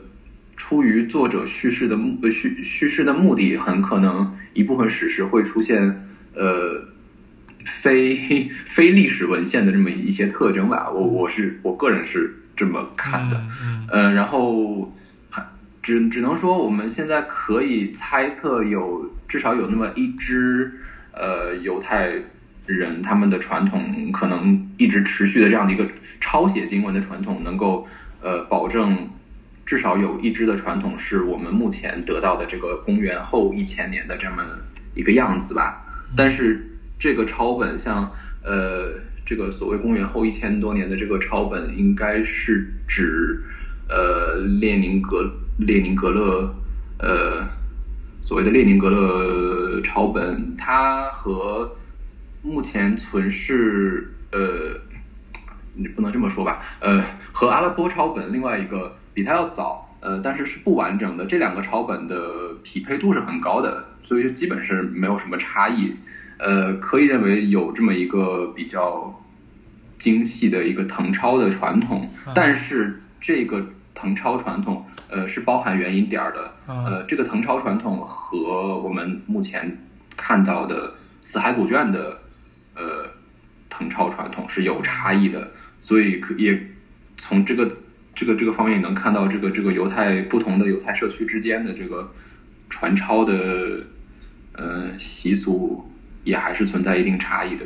[0.57, 6.88] 出于作者叙事的目呃叙叙事的目的，很可能一部分史实会出现呃。
[7.64, 13.40] 非非历史文献的这么一些特征吧，我我是我个人是这么看的。
[13.62, 14.42] 嗯呃，然后
[14.83, 15.02] 还
[15.83, 20.73] 只只能说我们现在可以猜测有至少有那么一支
[21.12, 22.12] 呃犹太
[22.66, 25.87] 人他们的传统可能一直持续的这样的一个
[26.21, 27.87] 抄写经文的传统，能够
[28.23, 29.11] 呃保证
[29.66, 34.45] 至少有一支的传统是我们目前得到的这个公元后一千年的这么
[34.95, 35.85] 一个样子吧。
[36.16, 36.64] 但是
[36.99, 38.12] 这个抄本像
[38.45, 38.92] 呃
[39.27, 43.42] 这个所谓公元后一千多年的这个抄本，应该是指
[43.88, 46.55] 呃列宁格列宁格勒
[46.99, 47.47] 呃
[48.21, 51.75] 所谓的列宁格勒抄本，它和
[52.43, 54.81] 目前存世呃
[55.75, 59.88] 你不能这么说吧，呃和阿拉伯抄本另外一个比它要早。
[60.05, 65.95] 呃，但是是不完整的，这两个抄本的匹配度是很高的，所以基本是没有什么差异。
[66.38, 69.23] 呃，可以认为有这么一个比较
[69.99, 76.52] 精细的一个誊抄的传统，但是这个誊抄传统，呃，是包含原因点儿的。
[76.68, 79.78] 嗯呃，这个誊抄传统和我们目前
[80.16, 82.18] 看到的死海古卷的
[82.74, 83.07] 呃
[83.70, 85.50] 誊抄传统是有差异的，
[85.81, 86.61] 所以可也
[87.16, 87.70] 从这个
[88.14, 92.11] 这个这个方面也能看到这个这个犹太不同的犹太社区之间的这个
[92.68, 93.81] 传抄的
[94.55, 95.90] 呃习俗
[96.24, 97.64] 也还是存在一定差异的。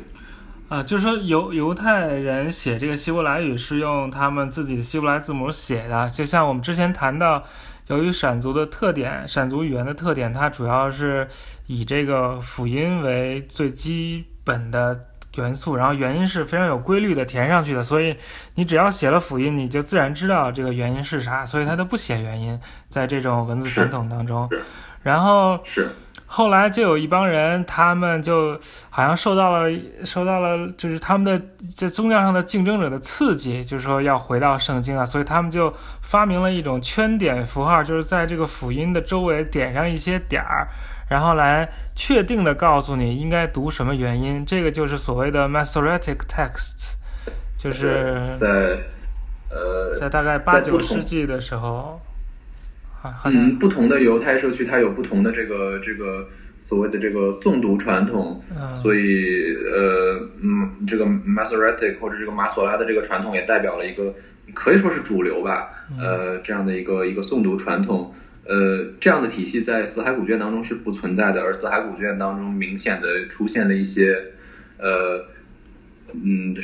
[0.68, 7.40] 啊，就是说犹犹太人写这个希伯来语是用他们自己的希伯来字母写的，就像我们之前谈到，
[7.87, 11.29] 由于闪族的特点，闪族语言的特点，它主要是
[11.68, 18.16] 以这个辅音为最基本的元素，然后元音是非常有规律的填上去的，所以
[18.57, 24.50] 你只要写了辅音，你就自然知道这个元音是啥，所以它都不写元音，在这种文字传统当中，
[25.05, 25.88] 然后是。
[26.37, 29.70] 后来就有一帮人，他们就好像受到了
[30.05, 31.42] 受到了，就是他们的
[31.75, 35.72] 在宗教上的竞争者的刺激，就是说要回到圣经啊，所以他们就
[36.03, 40.68] 发明了一种圈点符号，就是在这个辅音的周围点上一些点儿，
[41.09, 44.44] 然后来确定的告诉你应该读什么原因。
[44.44, 46.96] 这个就是所谓的 Masoretic texts，
[47.57, 48.77] 就是在
[49.49, 51.99] 呃在大概八九世纪的时候。
[53.24, 56.26] 嗯，不同的犹太社区，它有不同的这个这个
[56.59, 58.40] 所谓的这个诵读传统，
[58.82, 64.12] 所以呃，嗯，这个 Masoretic 或者这个马索拉的这个传统也代表了一个
[64.54, 65.68] 可以说是主流吧，
[66.00, 68.12] 呃，这样的一个一个诵读传统，
[68.44, 74.32] 呃，这样的体系在死海古卷当中是不存在的，而死海古卷当中明显的出现了一些
[74.78, 75.26] 呃，
[76.12, 76.56] 嗯，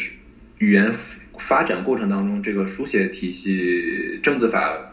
[0.59, 0.93] 语言
[1.39, 4.89] 发展过程当中这个书写体系正字法。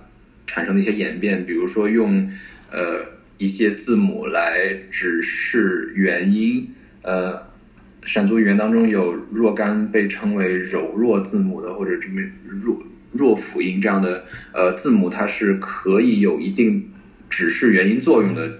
[0.49, 2.27] 产生的一些演变，比如说用
[2.71, 3.05] 呃
[3.38, 7.43] 一些字母来指示元音，呃，
[8.01, 12.81] 闪族语言当中有若干被称为柔弱字母的，或者这么弱
[13.12, 16.89] 弱辅音这样的呃字母，它是可以有一定
[17.29, 18.59] 指示元音作用的。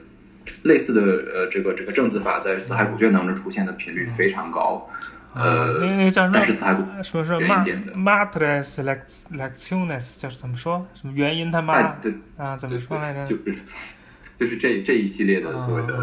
[0.64, 4.90] 类似的呃这个这个正字法在四海古卷当中出现的频率非常高。
[5.34, 7.52] 呃，那那叫但是才说说 m
[8.10, 10.86] a t r e s lecciones 叫怎么说？
[11.00, 12.58] 什么原因他妈对啊？
[12.58, 13.26] 怎么说来着？
[13.26, 13.56] 就是
[14.40, 15.94] 就是这这一系列的所谓的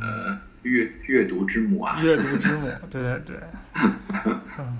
[0.00, 3.36] 呃阅阅读之母啊，阅读之母， 对对对。
[4.58, 4.78] 嗯，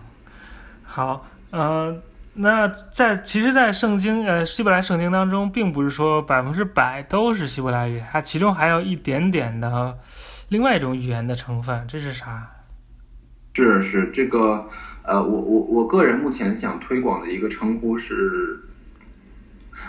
[0.85, 2.01] 好，呃，
[2.35, 9.99] 那在其实，在圣经呃希伯来圣经当中，并不是说百分之百都是希伯来语，它其中还有一点点的
[10.51, 12.49] 另外一种语言的成分，这是啥？
[13.55, 14.67] 是是这个，
[15.05, 18.59] 呃，我我我个人目前想推广的一个称呼是，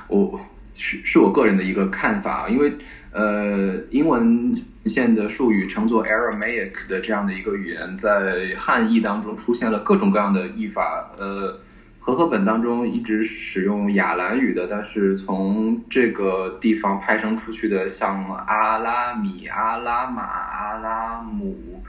[0.07, 0.39] 我
[0.75, 2.71] 是是我个人的一个看法，因为
[3.11, 11.57] 呃，英文线的术语称作 Aramaic 的这样的一个语言，在汉译当中出现了各种各样的译法，呃，
[11.97, 21.81] 和合本当中一直使用亚兰语的，但是从这个地方派生出去的，像阿拉米、阿拉玛、阿拉姆。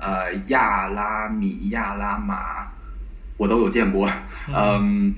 [0.00, 2.66] 呃，亚拉米亚拉马，
[3.36, 4.10] 我都有见过。
[4.48, 5.14] 嗯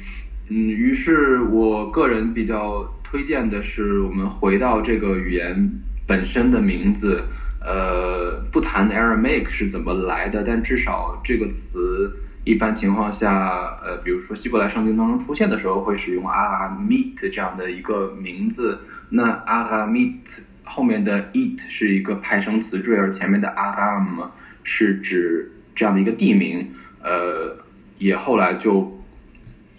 [0.49, 5.71] 嗯，于是我个人比较推荐的是，我们回到这个语言
[6.07, 7.25] 本身的名字。
[7.65, 18.81] 呃，不谈 Aramaic 是怎么来的，但至少这个词一般情况下，呃，比如说希伯来圣经当中出现的时候，会使用 Aramit 这样的一个名字。
[19.11, 24.27] 那 Aramit 后面的 it 是一个派生词缀，而前面的 Aram。
[24.65, 26.71] 是指这样的一个地名，
[27.03, 27.57] 呃，
[27.99, 29.03] 也后来就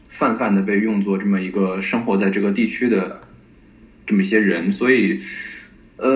[0.07, 3.21] 泛泛的被用作这么一个生活在这个地区的
[4.05, 5.21] 这么一些人，所以，
[5.97, 6.11] 呃，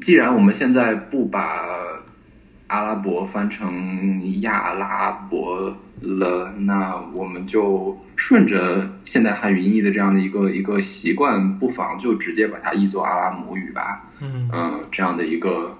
[0.00, 1.66] 既然我们现在不把
[2.66, 14.10] 阿拉伯翻成亚拉伯了，那我们就顺着现代汉语音译的这样的一个一个习惯，不妨就直接把它译作阿拉姆语吧。
[14.20, 15.78] 嗯，这样的一个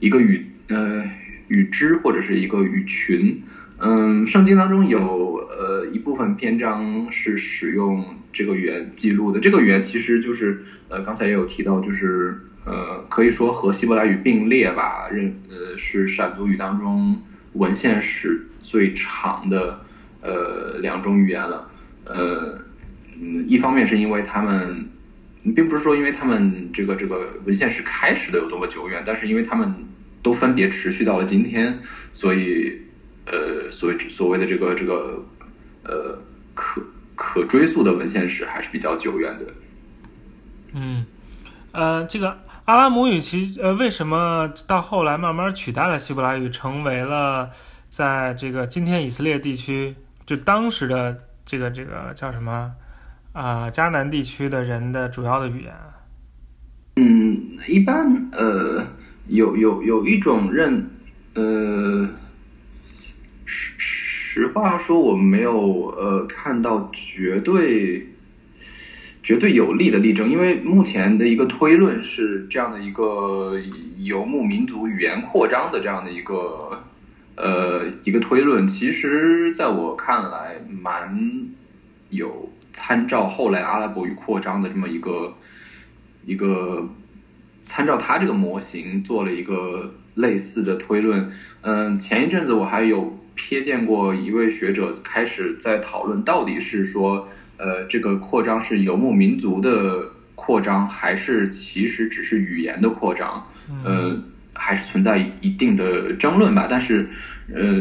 [0.00, 0.46] 一个语。
[0.68, 1.02] 呃，
[1.48, 3.42] 语支或者是一个语群，
[3.78, 8.04] 嗯，圣经当中有呃一部分篇章是使用
[8.34, 9.40] 这个语言记录的。
[9.40, 17.22] 这个语言其实就是呃刚才也有提到，就是呃可以说和希伯来语并列吧，认呃是闪族语当中
[17.54, 19.80] 文献史最长的
[20.20, 21.70] 呃两种语言了。
[22.04, 22.58] 呃，
[23.18, 24.86] 嗯，一方面是因为他们，
[25.54, 29.74] 并不是说因为他们这个这个文献史开始的有多么久远，但是因为他们。
[30.28, 31.80] 都分别持续到了今天，
[32.12, 32.82] 所以，
[33.24, 35.24] 呃，所谓所谓的这个这个，
[35.84, 36.18] 呃，
[36.52, 36.82] 可
[37.14, 39.46] 可追溯的文献史还是比较久远的。
[40.74, 41.06] 嗯，
[41.72, 42.36] 呃，这个
[42.66, 47.48] 阿拉姆语其呃为什么到后来慢慢取代了希伯来语，成为了
[47.88, 49.94] 在这个今天以色列地区，
[50.26, 52.74] 就当时的这个这个叫什么
[53.32, 55.72] 啊迦南地区的人的主要的语言？
[56.96, 58.84] 嗯，一般呃。
[59.28, 60.90] 有有有一种认，
[61.34, 62.08] 呃，
[63.44, 68.08] 实实话说，我没有呃看到绝对
[69.22, 73.60] 绝对有力的例证，因为目前的一个推论是这样的一个
[73.98, 76.82] 游牧民族语言扩张的这样的一个
[77.36, 81.48] 呃一个推论，其实在我看来蛮
[82.10, 85.34] 有参照后来阿拉伯语扩张的这么一个
[86.24, 86.88] 一个
[87.68, 91.30] 参照他这个模型做了一个类似的推论。
[91.60, 103.46] 嗯，前一阵子我还有瞥见过一位学者开始在讨论，到底是说呃这个扩张是游牧民族的扩张，还是其实只是语言的扩张？
[103.84, 104.18] 呃。
[104.60, 107.08] 还是存在一定的争论吧，但是，
[107.54, 107.80] 呃，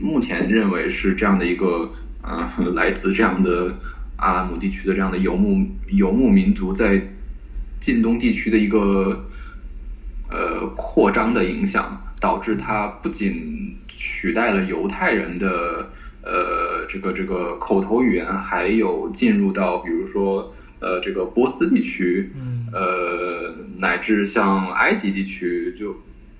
[0.00, 1.92] 目前认为是这样的一个，
[2.22, 3.76] 呃，来自这样的
[4.16, 7.06] 阿拉姆地区的这样的游牧游牧民族在
[7.80, 9.24] 近东地区的一个
[10.30, 15.90] 呃扩张的影响，导致它不仅取代了犹太人的
[16.22, 20.52] 呃这个这个口头语言，还有进入到比如说。
[20.82, 22.32] 呃，这个波斯地区，
[22.72, 25.94] 呃，乃至像埃及地区，就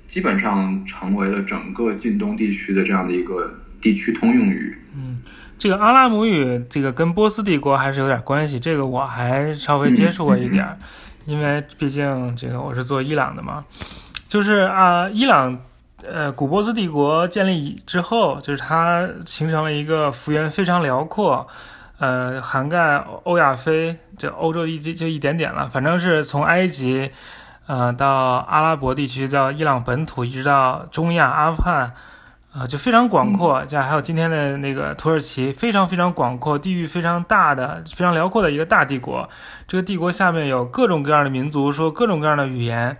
[0.09, 4.79] 基本上成为了整个近东地区的这样的一个地区通用语。
[4.97, 5.21] 嗯，
[5.59, 8.59] 这个阿拉姆语，这个跟波斯帝国还是有点关系。
[8.59, 10.67] 这个我还稍微接触过一点，
[11.31, 13.65] 因为毕竟这个我是做伊朗的嘛。
[14.27, 15.57] 就是啊，伊朗，
[16.05, 21.47] 呃，古波斯帝国建立之后，就是它形成了一个幅员非常辽阔。
[21.99, 25.69] 呃，涵盖欧亚非，这欧洲一就就一点点了。
[25.69, 27.11] 反正是从埃及，
[27.67, 28.09] 呃，到
[28.49, 31.93] 阿拉伯地区，到伊朗本土，一直到中亚、阿富汗，
[32.53, 33.65] 啊，就非常广阔。
[33.67, 39.29] 这还有今天的那个土耳其，非常非常广阔，地域非常大的、非常辽阔的一个大帝国。
[39.69, 42.97] 这个帝国下面有各种各样的民族，说各种各样的语言。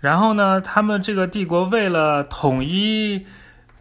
[0.00, 3.26] 然后呢，他们这个帝国为了统一。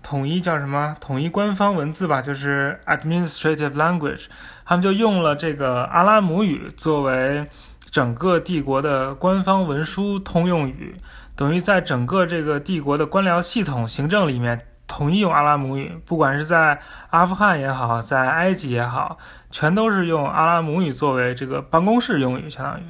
[0.02, 0.96] 统一叫什么？
[1.02, 4.26] 统一官方文字吧，就是 administrative language。
[4.66, 7.46] 他们就用了这个阿拉姆语作为
[7.92, 10.96] 整个帝国的官方文书通用语，
[11.36, 15.98] 等于在整个这个帝国的官僚系统、行政里面统一用阿拉姆语。
[16.06, 16.78] 不管是在
[17.12, 19.18] 阿富汗也好，在埃及也好，
[19.50, 22.84] 全都是用阿拉姆语作为这个办公室用语，相当于。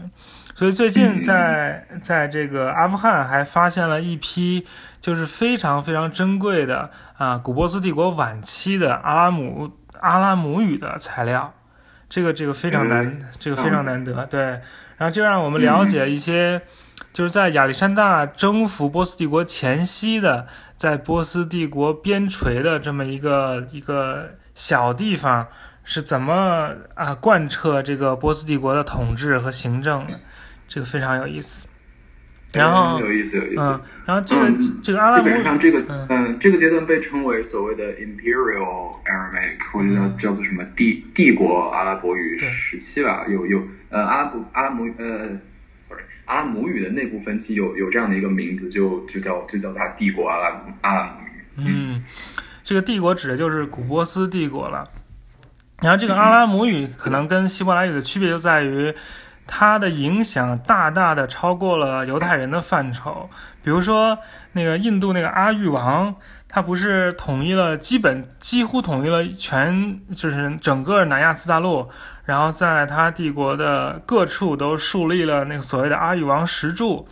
[0.56, 4.68] 所以最近在在这个阿富汗还发现了一批
[5.00, 9.72] 就是非常非常珍贵的啊古波斯帝国晚期的阿拉姆
[10.02, 11.54] 阿拉姆语的材料，
[12.10, 14.26] 这个这个非常难，这个非常难得。
[14.26, 14.42] 对，
[14.98, 16.62] 然后就让我们了解一些
[17.14, 20.46] 就是在亚历山大征服波斯帝国前夕的，
[20.80, 25.46] 在波斯帝国边陲的这么一个一个小地方
[25.84, 30.18] 是怎么啊贯彻这个波斯帝国的统治和行政的。
[30.70, 31.68] 这个非常有意思，
[32.54, 34.52] 然后有意思有意思，嗯，然后这个
[34.82, 45.40] 这个阿拉伯，基本上这个嗯这个阶段被称为所谓的 Imperial Aramaic，或者叫叫做什么帝帝国阿拉伯语时期吧，有有呃阿拉伯阿拉姆呃，sorry
[46.30, 51.44] 阿拉姆语的内部分期有有这样的一个名字，就就叫就叫它帝国阿拉阿拉姆语。
[51.58, 52.04] 嗯，
[52.64, 54.88] 这个帝国指的就是古波斯帝国了，
[55.82, 58.94] 然后这个阿拉姆语可能跟希伯来语的区别就在于。
[59.52, 63.28] 它的影响大大的超过了犹太人的范畴，
[63.64, 64.16] 比如说
[64.52, 66.16] 那个印度那个阿育王，
[66.48, 71.90] 他不是统一了，基本几乎统一了全，就是整个南亚次大陆，
[72.30, 77.08] 然后在他帝国的各处都树立了那个所谓的阿育王石柱，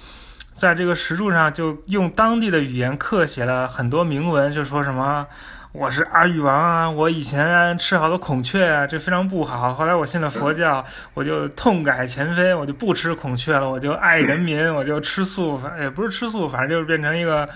[0.53, 5.26] 在这个石柱上就用当地的语言刻写了很多铭文，就说什么。
[5.74, 6.88] 我是阿育王啊！
[6.89, 9.74] 我以前吃好多孔雀啊，这非常不好。
[9.74, 17.49] 后来我信了佛教，我就痛改前非，我就不吃孔雀了，我就爱人民，我就吃素，反也不是吃素，反正就是变成一个，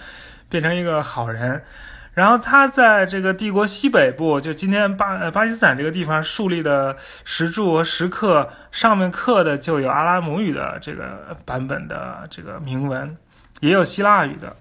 [0.49, 1.62] 变成一个好人。
[2.14, 13.16] 然后他在这个帝国西北部，就今天巴呃巴基斯坦这个地方树立的石柱和石刻，上面刻的就有阿拉姆语的这个版本的这个铭文，
[13.62, 14.55] 也有希腊语的。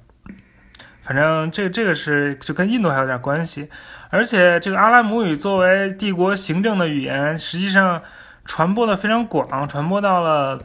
[1.02, 3.68] 反正这这个是就跟印度还有点关系，
[4.10, 8.00] 而且这个阿拉姆语作为帝国行政的语言，实际上
[8.44, 10.62] 传播的非常广，传播到了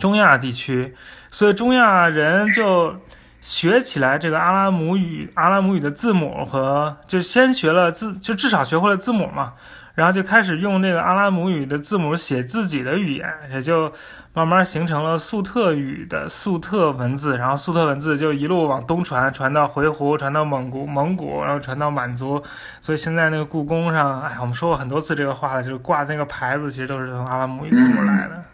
[0.00, 0.96] 中亚地区，
[1.30, 2.96] 所以中亚人就
[3.44, 9.52] 学起来这个阿拉姆语，阿拉姆语的字母和就先学了字，就至少学会了字母嘛。
[9.94, 13.92] 然后就开始用那个阿拉姆语的字母写自己的语言，也就
[14.32, 17.36] 慢慢形成了粟特语的粟特文字。
[17.36, 22.42] 然后粟特文字就一路往东传，传到回鹘，传到蒙古，蒙古，然后传到满族。
[22.80, 28.44] 所以现在那个故宫上，哎，我们说过很多次这个话了，就是挂那个牌子，其实都是从阿拉姆语字母来的。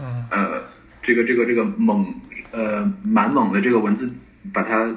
[0.00, 0.60] 嗯，呃，
[1.02, 2.06] 这个这个这个蒙，
[2.52, 4.12] 呃，蛮猛的这个文字，
[4.52, 4.88] 把它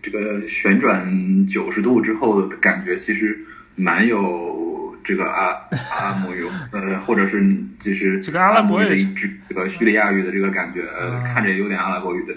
[0.00, 4.60] 这个旋转九十度之后的感觉，其实蛮有。
[5.04, 5.48] 这个阿
[5.98, 12.32] 阿拉姆语，呃，或者是就是这个阿拉伯语的这个叙利亚语的这个感觉，呃，看着有点阿拉伯语的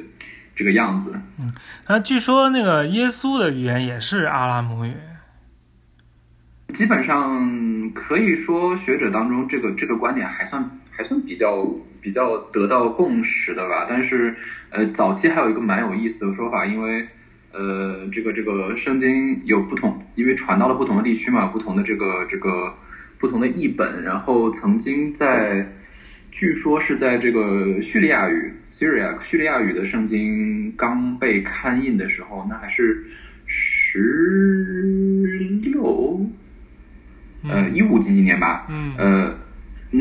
[0.56, 1.14] 这个样子。
[1.40, 1.54] 嗯，
[1.88, 4.94] 那据说那个耶稣的语言也是阿拉姆语。
[6.74, 11.64] 基本上可以说，学者当中这个这个观点还算还算比较
[12.06, 13.88] 比较得到共识的吧。
[13.90, 14.36] 但是，
[14.70, 17.08] 呃，早期还有一个蛮有意思的说法，因为
[17.52, 22.76] 呃，这个这个圣经有不同，因为传到了不同的地区嘛，不同的这个这个
[23.18, 25.74] 不同的译本，然后曾经在
[26.32, 33.04] 据说是在这个叙利亚语 （Syria） 叙利亚语的圣经刚被刊印的时候，那还是
[33.48, 34.00] 十
[35.64, 36.30] 六。
[37.48, 39.38] 呃，一五几几年吧，嗯，呃，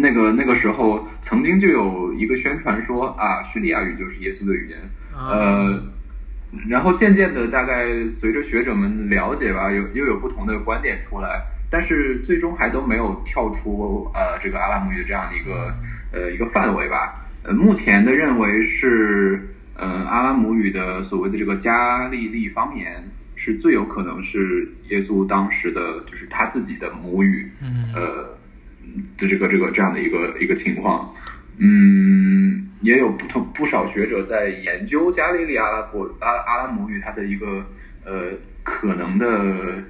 [0.01, 4.79] 那个那个时候曾经就有一个宣传说啊，叙利亚语就是耶稣的语言，
[5.13, 5.83] 呃，
[6.69, 15.75] 然后渐渐的，大概随着学者们了解吧，有又有不同的观点出来，但是最终还都没有跳出呃这个阿拉姆语这样的一个
[16.13, 17.27] 呃一个范围吧。
[17.43, 23.05] 呃，目前的认为是，呃，阿拉姆语的所谓的这个加利利方言。
[23.37, 27.51] 是最有可能是耶稣当时的就是他自己的母语，
[27.93, 28.34] 呃，
[29.17, 31.15] 的这个这个这样的一个一个情况，
[31.59, 37.65] 嗯，也有不同不少学者在研究加利利阿拉伯阿阿拉姆语它的一个
[38.05, 38.33] 呃
[38.63, 39.83] 可能的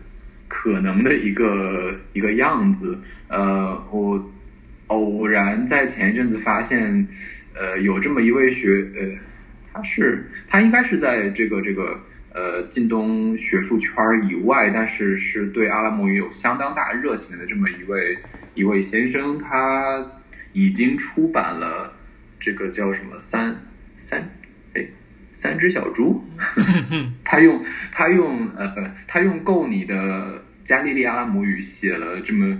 [0.48, 4.32] 可能的一个一个样子，呃，我
[4.88, 7.06] 偶然在前一阵子发现，
[7.54, 9.18] 呃，有这么一位学呃，
[9.72, 11.98] 他是他应该是在这个这个。
[12.34, 13.94] 呃，晋东学术圈
[14.28, 18.18] 以外，但是是对阿拉姆语有相当大热情的这么一位
[18.56, 20.04] 一位先生，他
[20.52, 21.92] 已经出版了
[22.40, 23.56] 这个叫什么三
[23.94, 24.28] 三
[24.74, 24.84] 哎
[25.30, 26.24] 三只小猪，
[27.22, 32.58] 他用他用呃他用够你的加利利阿拉姆语写了这么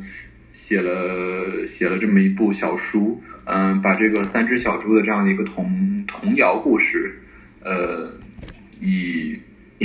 [0.53, 7.19] 写了写了这么一部小书，嗯，把这个三只小猪的这样的一个童童谣故事，
[7.65, 8.13] 呃，
[8.81, 9.37] 以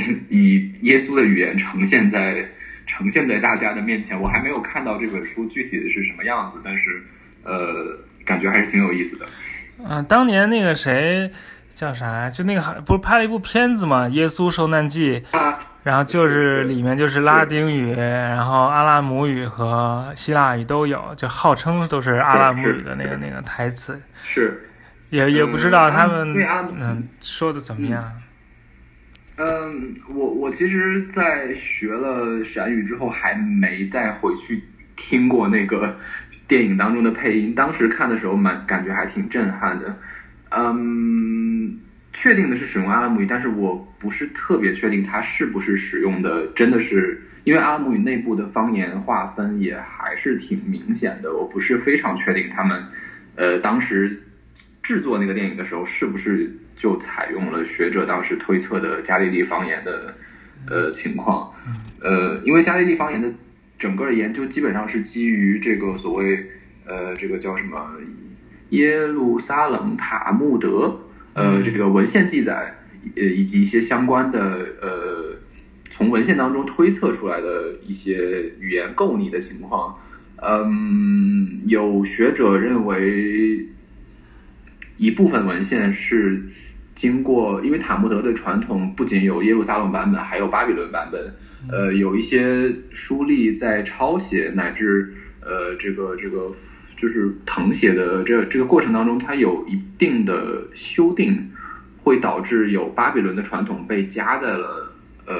[0.30, 2.48] 以耶稣的语言呈现在
[2.88, 7.04] 呈现在大家的面前，我还没有看到这本书具体的是什么样子，但是
[7.44, 9.26] 呃，感觉还是挺有意思的。
[9.88, 11.32] 嗯，当年那个谁
[11.74, 12.30] 叫啥？
[12.30, 15.24] 就那个不是拍了一部片子嘛，《耶稣受难记》，
[15.84, 23.98] 然后就是里面就是拉丁语，然后阿拉姆语和希腊语都有，就号称都是阿拉姆语的那个那个台词。
[24.24, 24.68] 是，
[25.10, 26.36] 也也不知道他们
[26.78, 28.12] 嗯说的怎么样。
[28.14, 28.22] 嗯，
[29.42, 34.60] 嗯我我其实，在学了陕语之后，还没再回去
[34.98, 35.96] 听过那个
[36.46, 37.56] 电影当中的配音。
[37.56, 39.96] 当时看的时候，蛮感觉还挺震撼的。
[40.50, 41.74] 嗯，
[42.12, 51.34] 确定的是使用阿拉姆语，但是我不是特别确定它是不是使用的，真的是因为阿拉姆语内部的方言划分也还是挺明显的。
[51.34, 52.84] 我不是非常确定他们，
[53.38, 54.18] 呃，当时
[54.84, 56.52] 制作那个电影的时候是不是。
[56.80, 60.16] 就采用了学者当时推测的加利利方言的
[60.66, 61.54] 呃情况，
[62.00, 63.30] 呃，因为加利利方言的
[63.78, 66.50] 整个的研究基本上是基于这个所谓
[66.86, 67.98] 呃这个叫什么
[68.70, 71.02] 耶路撒冷塔木德
[71.34, 72.78] 呃这个文献记载
[73.18, 74.40] 呃以及一些相关的
[74.82, 75.36] 呃
[75.90, 80.00] 从文献当中推测出来的一些语言构拟的情况，
[80.38, 83.68] 嗯，有学者认为
[84.96, 86.44] 一部分文献是。
[87.00, 91.34] 经过，因为塔木德的传统不仅有耶路撒冷版本，还有巴比伦版本。
[91.72, 96.52] 呃，有一些书吏在抄写乃至呃这个这个
[96.98, 101.52] 就是誊写的这这个过程当中，它有一定的修订，
[101.96, 104.92] 会导致有巴比伦的传统被加在了
[105.26, 105.36] 呃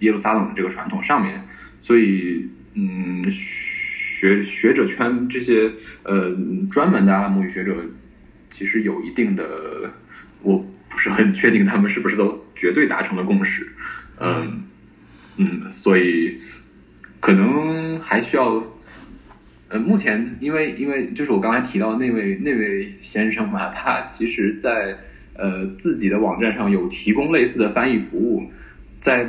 [0.00, 1.46] 耶路撒冷的这个传统上面。
[1.80, 5.72] 所以，嗯，学学者圈这些
[6.02, 6.36] 呃
[6.70, 7.74] 专门的阿拉姆语学者，
[8.50, 9.46] 其实有一定的
[10.42, 10.62] 我。
[10.90, 13.66] 不是很确定他们是不是都绝对达成了共识，
[14.18, 14.64] 嗯
[15.36, 16.38] 嗯，所以
[17.20, 18.62] 可能还需要，
[19.68, 24.98] 呃，目前因为因为就是我刚才提到那位那位先生嘛，他其实在
[25.34, 28.50] 呃自己的网站上有提供类似的翻译服务，
[29.00, 29.24] 在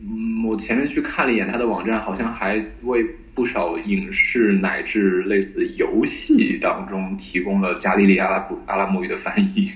[0.00, 3.04] 嗯我前面去看了一眼他的网站，好像还为
[3.36, 9.70] 不少影视乃至类似游戏当中提供了加利利阿拉布阿拉姆语的翻译，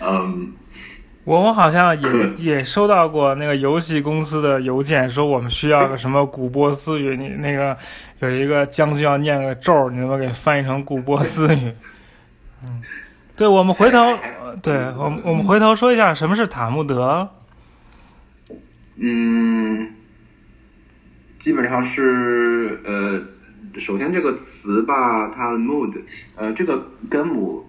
[0.00, 0.52] 嗯。
[1.24, 7.76] 我们好像也也收到过那个游戏公司的邮件，说我们需要个什么古波斯语，你那个
[8.18, 11.72] 有一个将军要念个咒，你能不能给翻译成古波斯语？
[12.66, 12.82] 嗯，
[13.36, 14.18] 对，我们回头，
[14.62, 17.28] 对我们我们回头说一下什么是塔木德。
[18.96, 19.90] 嗯，
[21.42, 23.20] 基本上是呃，
[23.76, 25.92] 首先这个词吧，它的 mood，
[26.36, 27.66] 呃，这个根母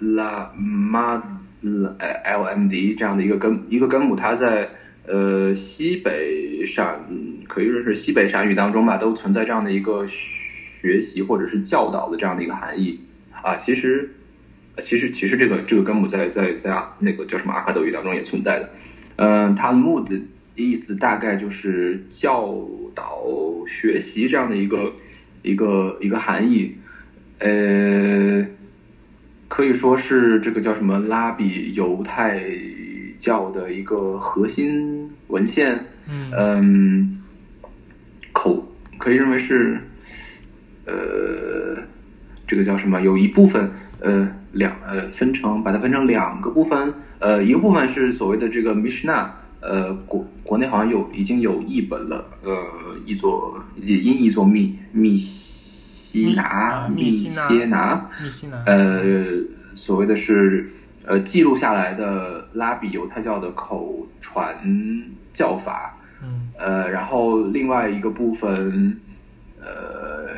[0.00, 1.22] la m a
[1.62, 4.70] l m d 这样的一个根一个根母，它在
[5.06, 7.04] 呃西北陕
[7.46, 12.98] 可以说是西北陕语当中吧，都存在这样的一个学习或者是教导的这样的一个含义
[13.30, 13.54] 啊。
[13.54, 14.16] 其实
[14.82, 18.70] 其实其实这个这个根母在在在那个叫什么阿卡德语当中也存在的。
[19.14, 20.26] 嗯，它的目的
[20.56, 22.52] 意思大概就是教
[22.94, 23.22] 导
[23.66, 24.92] 学习这样的一个
[25.42, 26.76] 一个一个含义。
[27.38, 28.46] 呃。
[29.52, 32.40] 可以说是这个叫什么拉比犹太
[33.18, 35.86] 教的一个核心文献，
[36.30, 37.18] 嗯，
[38.32, 39.80] 口可以认为是，
[40.86, 41.82] 呃，
[42.46, 43.00] 这个叫什么？
[43.00, 49.30] 有一部分呃两呃分成把它分成两个部分，呃一个部分是所谓的这个 Mishnah，
[49.60, 52.66] 呃国国内好像有已经有译本了，呃
[53.06, 55.16] 译作音译作密密。
[56.10, 58.10] 西拿密西拿，
[58.66, 59.26] 呃，
[59.76, 60.68] 所谓的是
[61.06, 64.58] 呃记录下来的拉比犹太教的口传
[65.32, 69.00] 教法，嗯，呃，然后另外一个部分，
[69.60, 70.34] 呃，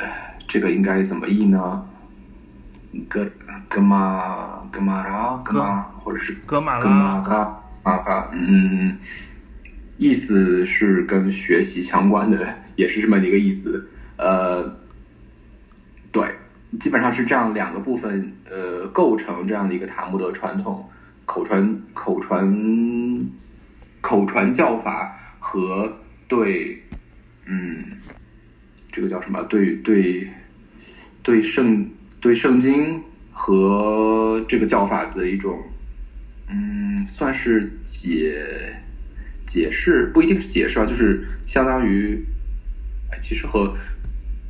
[0.47, 1.87] 这个应该怎么译呢？
[3.09, 3.27] 格
[3.67, 8.99] 格玛格玛拉格玛，或者是格玛拉啊，嗯，
[9.99, 14.81] 意思是跟学习相关的，也是这么一个意思，呃。
[16.13, 16.31] 对，
[16.79, 20.87] 基本上是这样两个部分，呃，构成这样的一个塔木德传统
[21.25, 23.31] 口传口传
[24.03, 25.91] 口传教法和
[26.29, 26.83] 对，
[27.47, 27.83] 嗯，
[28.91, 29.43] 这个叫什么？
[29.45, 30.29] 对对
[31.23, 31.89] 对圣
[32.21, 33.03] 对圣经
[33.33, 35.59] 和这个教法的一种，
[36.49, 38.77] 嗯，算是解
[39.47, 42.25] 解释，不一定是解释啊，就是相当于，
[43.21, 43.75] 其实和。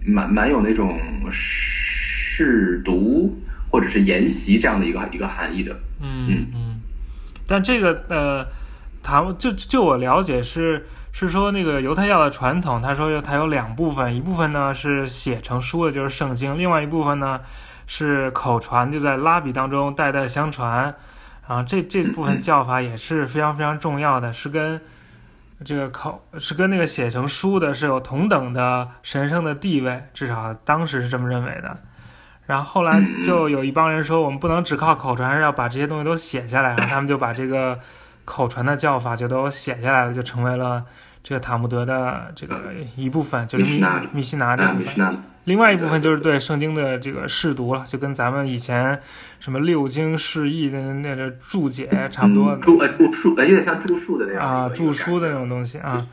[0.04, 0.98] 蛮蛮有那种
[1.30, 3.40] 试读
[3.70, 6.80] 或者是研习这样的一个一个含义的，嗯嗯，
[7.46, 8.44] 但这个呃，
[9.00, 17.38] 他就就我了解是是说那个犹太教的传统，他说它有两部分，一部分呢是写成书的，就是圣经，另外一部分呢
[17.86, 20.92] 是口传，就在拉比当中代代相传，
[21.52, 24.80] 啊，这这部分叫法也是非常非常重要的，是跟。
[25.64, 31.78] 这个口是跟那个写成书的是有同等的神圣的地位，至少当时是这么认为的。
[32.46, 36.70] 然后后来就有一帮人说，我们不能只靠口传，是要把这些东西都写下来。
[36.70, 37.78] 然后他们就把这个
[38.24, 40.84] 口传的叫法就都写下来了，就成为了。
[41.22, 49.00] 这个塔木德的这个一部分就是密密西拿这部分，另外一部分就是对圣经的这个释读了，就跟咱们以前
[49.38, 52.56] 什么六经释义的那个注解差不多。
[52.56, 56.04] 注呃注述，有点像注述的那样啊，注书的那种东西啊。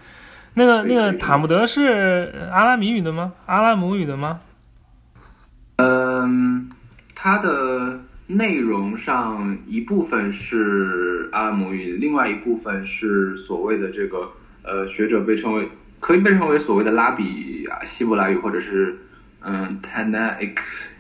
[0.54, 3.34] 那个那个塔木德是阿拉米语的吗？
[3.48, 4.42] 阿拉姆语的吗？
[5.78, 6.70] 嗯，
[7.16, 14.34] 它的内容上一部分是阿拉姆语，另外一部分是所谓的这个。
[14.70, 15.68] 呃，学者被称为
[16.00, 19.00] 可以被称为所谓的拉比啊，希伯来语或者是
[19.42, 20.58] 嗯 Tanaic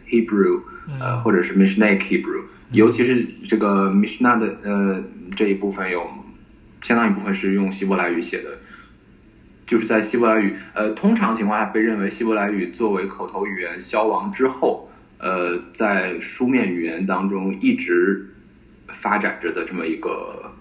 [0.09, 0.61] Hebrew，
[0.99, 5.03] 呃，或者是 Mishnaic Hebrew，尤其是这个 Mishnah 的呃
[5.36, 6.09] 这一部分有
[6.82, 8.57] 相当一部分是用希伯来语写的，
[9.67, 14.89] 就是在希伯来语呃通常情况下被认为希伯来语作为口头语言消亡之后，
[15.20, 18.34] 呃，在书面语言当中一直
[18.88, 20.51] 发展着的这么一个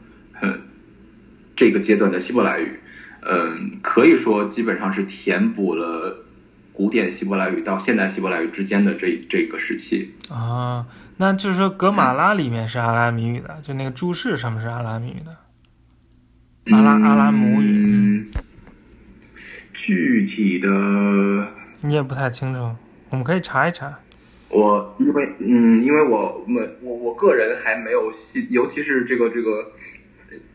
[1.57, 2.79] 这个阶段的希伯来语。
[3.23, 6.25] 嗯，可以说基本上是填补了
[6.73, 10.87] 古典希伯来语到现代希伯来语之间的这这个时期啊。
[11.17, 15.37] 那就是说，格马拉里面是阿拉米语的，就那个注释上面是阿拉米语的，
[16.73, 18.31] 阿拉阿拉姆语。
[19.75, 20.69] 具体的
[21.81, 22.77] 你也不太清楚，
[23.11, 23.99] 我们可以查一查。
[24.49, 29.73] 我因为嗯，因为我我我我个人还没有细，尤其是这个这个。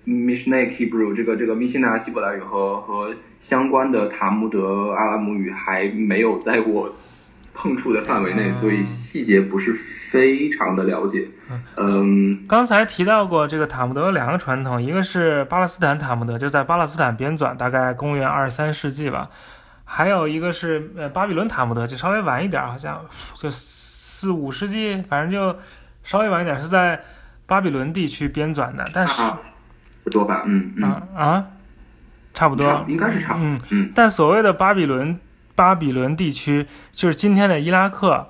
[0.05, 6.93] Mishnah Hebrew 这个这个密西拿希伯来语和和相关的塔木德阿拉姆语还没有在我
[7.53, 11.27] 碰触的范围内，所以细节不是非常的了解。
[11.77, 19.29] 嗯，刚才提到过这个塔木德有两个传统，一个是巴勒斯坦塔木德，就在巴勒斯坦编纂，大概公元二三世纪吧；
[19.85, 25.57] 还有一个是呃巴比伦塔木德，就稍微晚一点，好像就四五世纪，反正就
[26.03, 26.99] 稍微晚一点，是在
[27.45, 29.21] 巴比伦地区编纂的，但是。
[30.03, 30.83] 不多吧，嗯嗯
[31.15, 31.45] 啊，
[32.33, 33.91] 差不多，应该是差，嗯嗯。
[33.95, 35.19] 但所谓的巴比伦，
[35.55, 38.29] 巴比伦地区就是今天的伊拉克，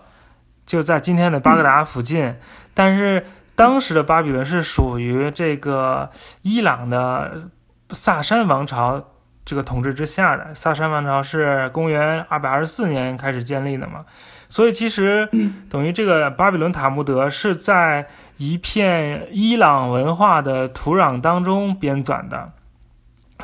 [0.65, 2.36] 就在今天的巴格达附近。
[2.74, 6.09] 但是当时的巴比伦是属于这个
[6.41, 7.49] 伊朗的
[7.89, 9.11] 萨珊王朝
[9.45, 10.53] 这个统治之下的。
[10.53, 14.05] 萨珊王朝是公元二百二十四年开始建立的嘛，
[14.49, 15.30] 所以其实
[15.69, 18.07] 等于这个巴比伦塔木德是在
[18.38, 22.51] 一片伊朗文化的土壤当中编纂的，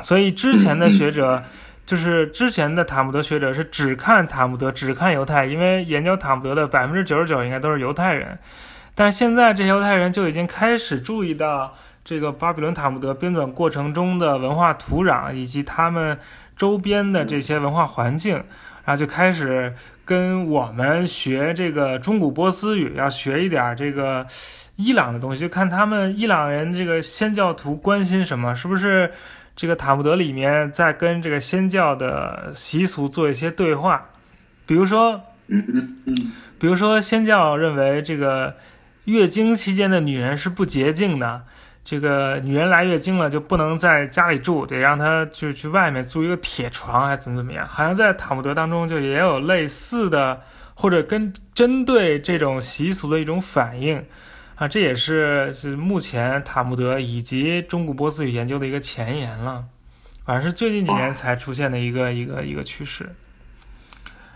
[0.02, 1.42] 所以之前的学者，
[1.86, 8.38] 就是之前的塔木德学者是只看塔木德，只看犹太，因为研究塔木德的百分之九十九应该都是犹太人，
[8.94, 11.74] 但是现在这些犹太人就已经开始注意到
[12.04, 16.18] 这个巴比伦塔木德编纂过程中的文化土壤以及他们
[16.56, 18.34] 周边的这些文化环境，
[18.84, 19.74] 然后就开始。
[20.02, 24.26] 跟我们学这个中古波斯语，要学一点这个
[24.82, 29.12] 伊朗的东西，就看他们伊朗人这个先教徒关心什么，是不是
[29.54, 34.00] 这个塔木德里面在跟这个先教的习俗做一些对话？
[34.66, 35.20] 比如说，
[36.58, 38.54] 比如说先教认为这个
[39.04, 41.42] 月经期间的女人是不洁净的。
[41.82, 47.66] 这个女人来月经了就不能在家里住，得让她就去外面租一个铁床，还怎么怎么样？
[47.66, 50.42] 好像在塔木德当中就也有类似的，
[50.74, 54.04] 或者跟针对这种习俗的一种反应
[54.60, 59.64] 啊，这也是是目前塔木德以及中古波斯语研究的一个前沿了，
[60.26, 63.08] 反正是最近几年才出现的一个一个一个趋势。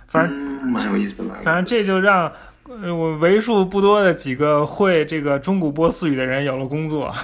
[0.08, 2.32] 反正蛮有意思的，反正这就让。
[2.66, 7.14] 呃，我为数不多的几个会这个中古波斯语的人有了工作，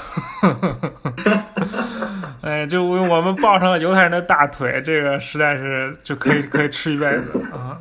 [2.44, 7.80] 哎，就我们抱上了犹太人的大腿，这个实在是就可以可以吃一辈子啊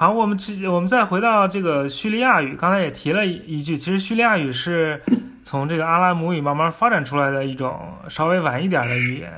[0.00, 0.34] 好，我们
[0.72, 4.98] 我们再回到这个叙利亚语，刚才也提了一句，其实叙利亚语是
[5.42, 7.78] 从这个阿拉姆语慢慢发展出来的一种
[8.08, 9.30] 稍微晚一点的语言，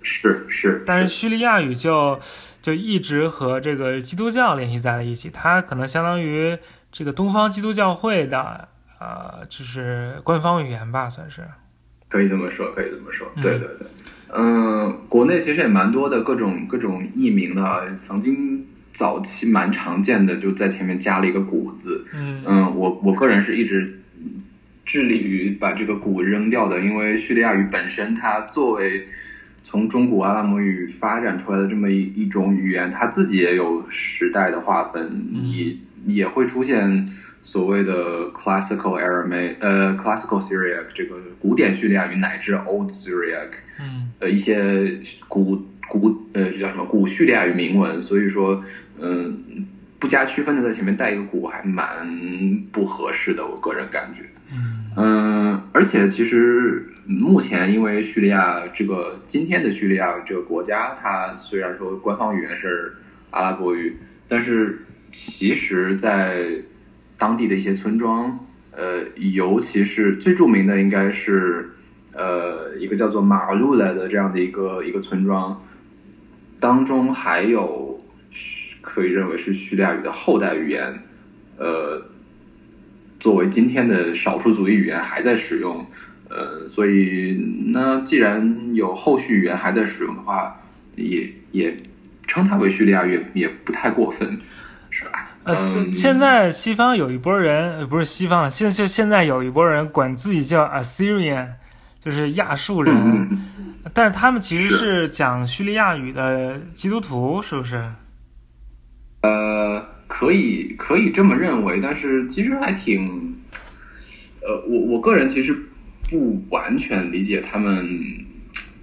[0.00, 2.18] 是是，但是叙利亚语就。
[2.62, 6.58] 就一直和这个基督教联系在了一起，它可能相当于
[6.90, 8.66] 这个东方基督教会的
[8.98, 11.46] 呃，就是官方语言吧，算是。
[12.08, 13.28] 可以这么说，可以这么说。
[13.40, 13.86] 对对对，
[14.34, 18.66] 嗯，国内其实也蛮多的各种各种译名的，曾经
[18.96, 22.04] 早期蛮常见的，就在前面加了一个“古”字。
[22.16, 24.00] 嗯嗯，我我个人是一直
[24.84, 29.06] 致力于把这个“古”扔掉的，因为叙利亚语本身它作为。
[29.68, 35.10] 从中古阿拉伯语发展出来的这么一一种语言，它自己也有时代的划分，
[35.42, 35.74] 也
[36.06, 37.08] 也会出现
[37.42, 48.62] 所谓的 classical Aramaic，呃，classical Syriac 这个古典叙利亚语乃至 Old Syriac，嗯，呃，一些古古呃这叫什么古叙利亚语铭文，所以说，
[49.00, 49.66] 嗯，
[49.98, 54.22] 不加区分的在前面带一个鼓还蛮不合适的，我个人感觉，
[54.96, 56.92] 嗯，而且其实。
[57.08, 62.96] 目前，因为叙利亚这个今天的叙利亚这个国家，它虽然说官方语言是
[63.30, 66.48] 阿拉伯语，但是其实，在
[67.16, 68.40] 当地的一些村庄，
[68.72, 71.70] 呃，尤其是最著名的，应该是
[72.16, 75.62] 呃一个叫做马路来的这样的一个一个村庄，
[76.58, 77.75] 当中还有
[78.86, 81.02] 可以认为是叙利亚语的后代语言，
[81.58, 82.00] 呃，
[83.18, 85.84] 作为今天的少数族裔语言还在使用。
[86.28, 87.36] 呃，所以
[87.72, 90.60] 那既然有后续语言还在使用的话，
[90.94, 91.76] 也也
[92.28, 94.38] 称它为叙利亚语也不太过分，
[94.88, 95.30] 是吧？
[95.42, 101.48] 呃，就现在西方有一波人，不是西方，现就现在有一波人管自己叫 Assyrian，
[102.04, 103.38] 就是亚述人，
[103.92, 107.84] 但是他们其实是讲叙利亚语的基督徒，是不是？
[109.26, 113.04] 呃，可以可以这么认为，但是其实还挺，
[114.42, 115.56] 呃，我我个人其实。
[116.08, 117.84] 不完全理解他们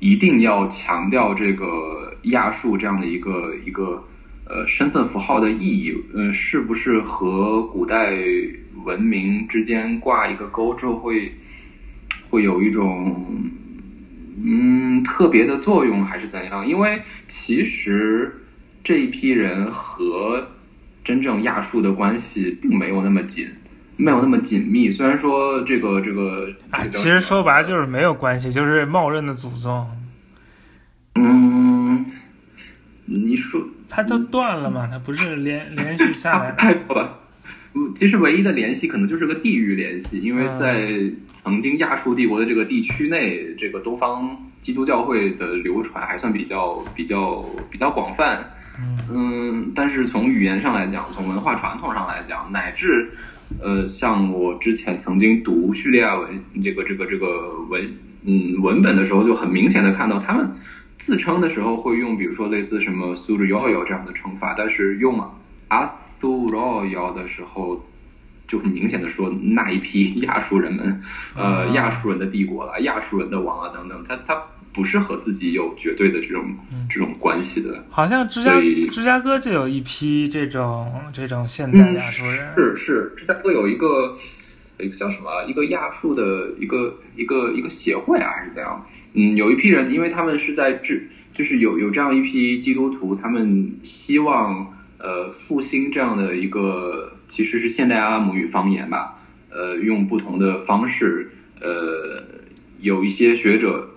[0.01, 4.03] 一定要强调这个亚述这样的一个一个
[4.43, 8.11] 呃身份符号的意义，嗯，是不是和古代
[8.83, 11.33] 文明之间挂一个钩之后会
[12.29, 13.25] 会有一种
[14.43, 16.67] 嗯特别的作用，还是怎样？
[16.67, 18.42] 因为其实
[18.83, 20.47] 这一批人和
[21.03, 23.47] 真正亚述的关系并没有那么紧。
[23.95, 26.51] 没有那么紧密，虽然说这个这个，
[26.89, 29.87] 其实说白了就是没有关系，就是冒认的祖宗。
[31.13, 32.03] 嗯，
[33.05, 34.87] 你说他都断了嘛？
[34.91, 36.51] 他不是连连续下来？
[36.53, 37.19] 太多了。
[37.93, 40.89] 其实唯一的联系可能就是个地域联系，因为在
[41.31, 48.53] 曾经亚述帝国的这个地区内，这个东方基督教会的流传还算比较比较比较广泛。
[49.09, 53.11] 嗯，但是从语言上来讲，从文化传统上来讲，乃至。
[53.61, 57.85] 呃，像我之前曾经读叙利亚文这个这个这个文
[58.25, 60.53] 嗯文本的时候，就很明显的看到他们
[60.97, 65.29] 自称的时候会用，比如说类似什么苏日幺幺这样的称法，但是用
[65.67, 67.85] 阿苏罗幺的时候，
[68.47, 71.03] 就很明显的说那一批亚述人们，
[71.35, 74.41] 呃，亚述人的帝国了，亚述人的王啊等等，他他。
[74.73, 76.43] 不是和自己有绝对的这种
[76.89, 78.59] 这种关系的，好像芝加
[78.91, 84.17] 芝加哥就有一批这种这种现代亚洲人，是是，芝加哥有一个
[84.79, 88.83] 一个叫什么一个亚述的一个一个一个协会啊，还是怎样？
[89.13, 99.19] 嗯，有一批人，因为他们是在治，就是有有这样一批基督徒，他们希望呃复兴这样的一个其实是现代阿拉姆语方言吧，
[99.51, 101.29] 呃，用不同的方式，
[101.61, 102.23] 呃，
[102.81, 103.87] 有一些学者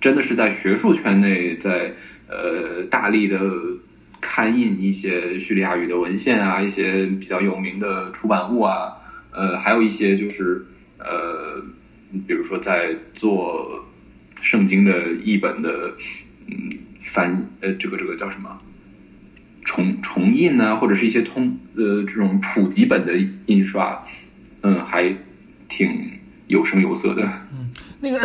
[0.00, 1.94] 真的是在学术圈内在
[2.28, 3.40] 呃大力的
[4.20, 8.92] 刊印一些叙利亚语的文献啊，一些比较有名的出版物啊，
[9.32, 10.66] 呃，还有一些就是
[10.98, 11.62] 呃，
[12.26, 13.84] 比如说在做。
[14.40, 15.94] 圣经的译本的，
[16.46, 16.70] 嗯，
[17.00, 18.60] 翻呃，这个这个叫什么
[19.64, 20.76] 重重印呢？
[20.76, 24.00] 或者是一些通呃这种普及本的印刷，
[24.62, 25.12] 嗯，还
[25.68, 26.12] 挺
[26.46, 27.24] 有声有色的。
[27.52, 27.68] 嗯，
[28.00, 28.20] 那个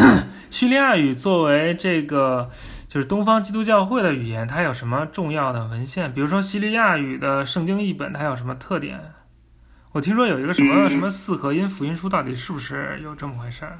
[0.53, 2.47] 叙利亚语作为这个
[2.87, 6.13] 就是东方基督教会的语言，它有什么重要的文献？
[6.13, 9.01] 比如说叙利亚语的圣经译本，它有什么特点？
[9.93, 13.79] 我听说有一个什么什么四合音福音书，到底是不是有这么回事儿？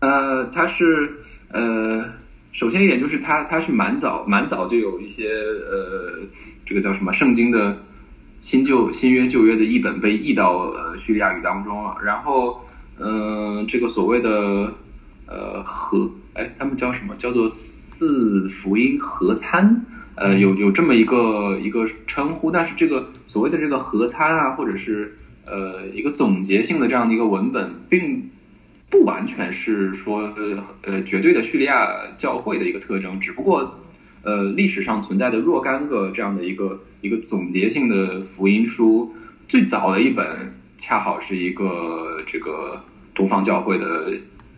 [0.00, 1.18] 呃，它是
[1.52, 2.04] 呃，
[2.50, 6.18] 首先一点就是它它是蛮早蛮早就有一些呃，
[6.64, 7.78] 这个叫什么圣经的
[8.40, 11.96] 新旧新约旧约的译本被译到呃叙利亚语当中了。
[12.02, 12.66] 然后
[12.98, 14.74] 嗯，这个所谓的
[15.26, 17.14] 呃合哎，他们叫什么？
[17.16, 19.84] 叫做四福音合参？
[20.14, 22.50] 呃，有有这么一个一个称呼。
[22.50, 28.30] 但是这个所谓的这个合参啊，或者是呃一个总结性的这样的一个文本，并。
[28.88, 30.32] 不完全是说
[30.84, 33.80] 呃绝对的叙利亚教会的一个特征，只不过
[34.22, 39.12] 呃历史上存在的若干个这样的一个一个总结性的福音书，
[39.48, 42.80] 最早的一本恰好是一个这个
[43.12, 44.12] 东方教会的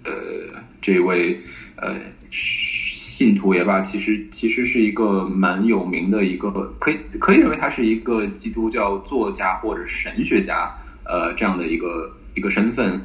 [0.09, 1.41] 呃这位
[1.77, 1.95] 呃
[2.31, 13.01] 信徒也罢，其实其实是一个蛮有名的一个可以可以认为他是一个基督教作家或者神学家呃这样的一个一个身份。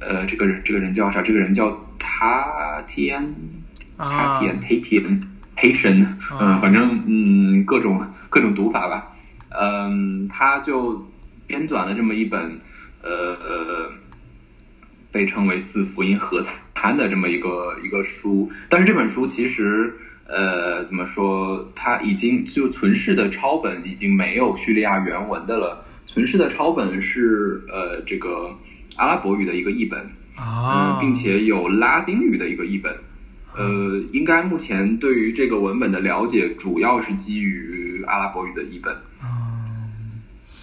[0.00, 1.20] 呃，这个人，这个人叫啥？
[1.20, 3.34] 这个人叫塔天，
[3.96, 5.20] 塔天，黑天，
[5.56, 8.00] 黑神，嗯，反正嗯，各种
[8.30, 9.10] 各种读法吧。
[9.48, 11.04] 嗯，他就
[11.48, 12.60] 编纂了这么一本，
[13.02, 13.90] 呃，
[15.10, 16.40] 被称为四福音合
[16.74, 18.50] 参的这么一个一个书。
[18.68, 19.94] 但是这本书其实，
[20.26, 21.70] 呃，怎么说？
[21.74, 25.84] 它已经就存世的抄本已经没有叙利亚原文的了。
[26.06, 28.56] 存世的抄本是呃，这个。
[28.96, 32.92] 阿拉伯语的一个译本啊，并且有拉丁语的一个译本，
[33.54, 38.96] 呃，应该目前对于这个文本的了解主要是基于阿拉伯语的译本。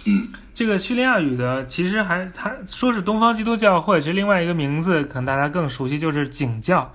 [0.06, 6.94] 嗯，这个叙利亚语的其实还还说是东方基督教会，其实另外一个名字可能大家更熟悉，就是景教，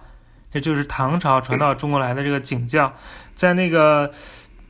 [0.51, 2.93] 这就是唐朝传到中国来的这个景教，
[3.35, 4.11] 在那个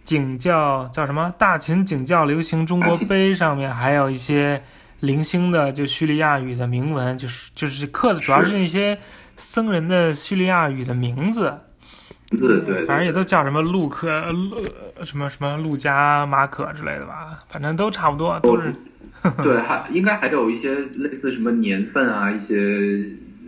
[0.03, 4.63] 景教叫什么《大秦景教流行中国碑》上面还有一些。
[5.01, 8.99] 零星的就叙利亚语的铭文，就是就是刻的主要是那些
[9.35, 11.59] 僧人的叙利亚语的名字，名
[12.37, 14.57] 字对，反正也都叫什么陆克、路
[15.03, 18.73] 什么什么陆家、马可之类的吧，反正都差不多，都是。
[19.43, 22.55] 对，还应该还有一些类似什么年份啊，一些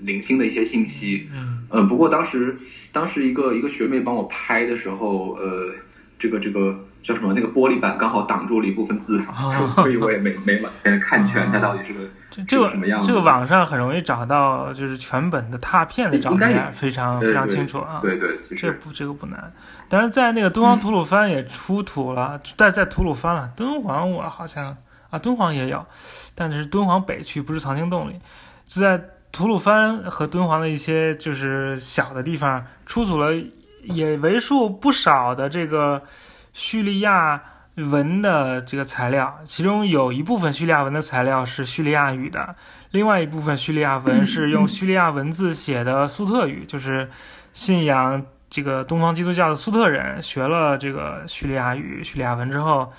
[0.03, 1.29] 零星的一些信息。
[1.33, 2.55] 嗯，呃，不过当时
[2.91, 5.73] 当时一个一个学妹帮我拍的时候，呃，
[6.19, 6.85] 这个这个。
[7.03, 7.33] 叫什么？
[7.35, 9.21] 那个玻璃板刚好挡住了一部分字，
[9.67, 11.99] 所以我也没没完看全它到底是个
[12.47, 13.07] 这个什么样子。
[13.07, 17.99] 这个网上很容易找到，就是全本的拓片的照片，非常非常清楚啊。
[18.01, 19.51] 对对，这不这个不难。
[19.89, 23.51] 但是在那个敦煌吐鲁番也出土了，在在吐鲁番了。
[23.55, 24.75] 敦煌我好像
[25.09, 25.85] 啊，敦煌也有，
[26.33, 28.17] 但是敦煌北区不是藏经洞里，
[28.65, 28.99] 就在
[29.31, 33.31] 吐鲁番和敦煌的一些就是小的地方出土了
[33.81, 36.01] 也为数不少的这个。
[36.53, 37.41] 叙利亚
[37.75, 42.55] 文的这个材料，其中有一部分叙利亚文的材料是叙利亚语的，
[42.91, 47.09] 另外一部分叙利亚文是用叙利亚文字写的苏特语，就是
[47.51, 52.93] 信仰这个东方基督教的苏特人学了这个叙利亚语、叙利亚文之后，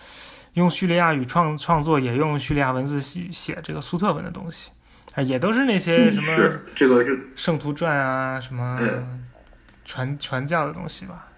[0.55, 4.73] 用叙利亚语创创作，也用叙利亚文字写写这个苏特文的东西，
[5.15, 8.81] 啊，也都是那些什么这个是圣徒传啊，什么
[9.85, 11.29] 传传教的东西吧。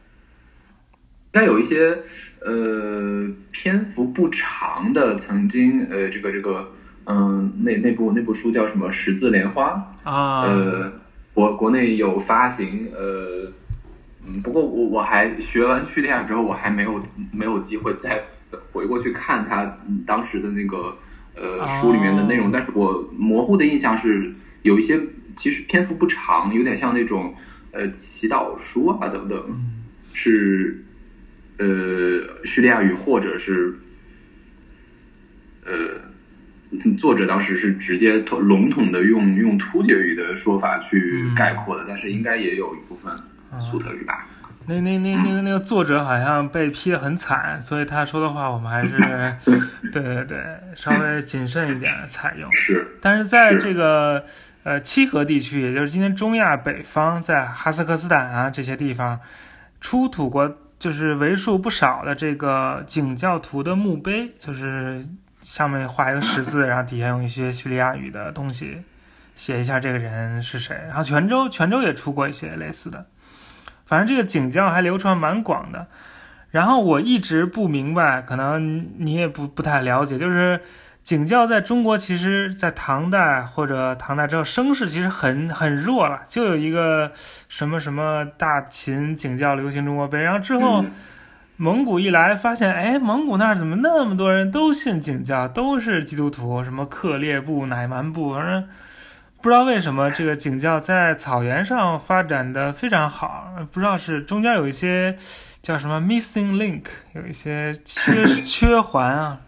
[1.36, 1.98] 该有一些
[2.40, 6.72] 呃篇幅不长的，曾经呃这个这个
[7.04, 10.44] 嗯那那部那部书叫什么《十字莲花》啊。
[10.44, 10.92] 呃
[11.34, 13.52] 国国内有发行呃
[14.26, 18.24] 嗯不过我我还学完叙利亚之后我还没有没有机会再
[18.72, 19.76] 回过去看他
[20.06, 20.96] 当时的那个
[21.34, 24.32] 呃书里面的内容，但是我模糊的印象是
[24.62, 24.98] 有一些
[25.36, 27.34] 其实篇幅不长，有点像那种
[27.72, 29.38] 呃祈祷书啊等等
[30.14, 30.82] 是。
[31.58, 33.74] 呃，叙利亚语或者是
[35.64, 35.72] 呃
[36.98, 43.12] 作者当时是直接笼统的用用突厥语的说法去概括的，但是应该也有一部分
[43.60, 44.26] 粟特语吧。
[44.68, 48.98] 那那那那个那个作者好像被批的很惨，所以他说的话我们还是
[49.92, 50.44] 对对对
[50.74, 52.52] 稍微谨慎一点采用。
[52.52, 54.24] 是，但是在这个
[54.64, 59.20] 呃七河地区，也就是今天中亚北方，在哈萨克斯坦啊这些地方，
[59.80, 65.06] 出土过就是为数不少的这个景教徒的墓碑，就是
[65.40, 68.82] 上面画一个十字，然后底下用一些叙利亚语的东西
[69.34, 70.76] 写一下这个人是谁。
[70.86, 73.06] 然后泉州泉州也出过一些类似的。
[73.86, 75.86] 反正这个景教还流传蛮广的，
[76.50, 80.60] 然后我一直不明白，可能你也不不太了解，就是
[81.06, 87.12] 景教在中国其实，在唐代或者唐代之后声势其实很很弱了，就有一个
[87.48, 90.84] 什么什么大秦景教流行中国碑，然后之后
[91.58, 98.68] 蒙古一来发现，哎，蒙古那儿怎么那么多人都信景教，都是基督徒，什么克烈部、乃蛮部，反正。
[99.40, 105.16] 不知道为什么这个景教在草原上发展的非常好，不知道是中间有一些
[105.62, 106.82] 叫什么 missing link，
[107.14, 109.38] 有一些缺 缺环啊。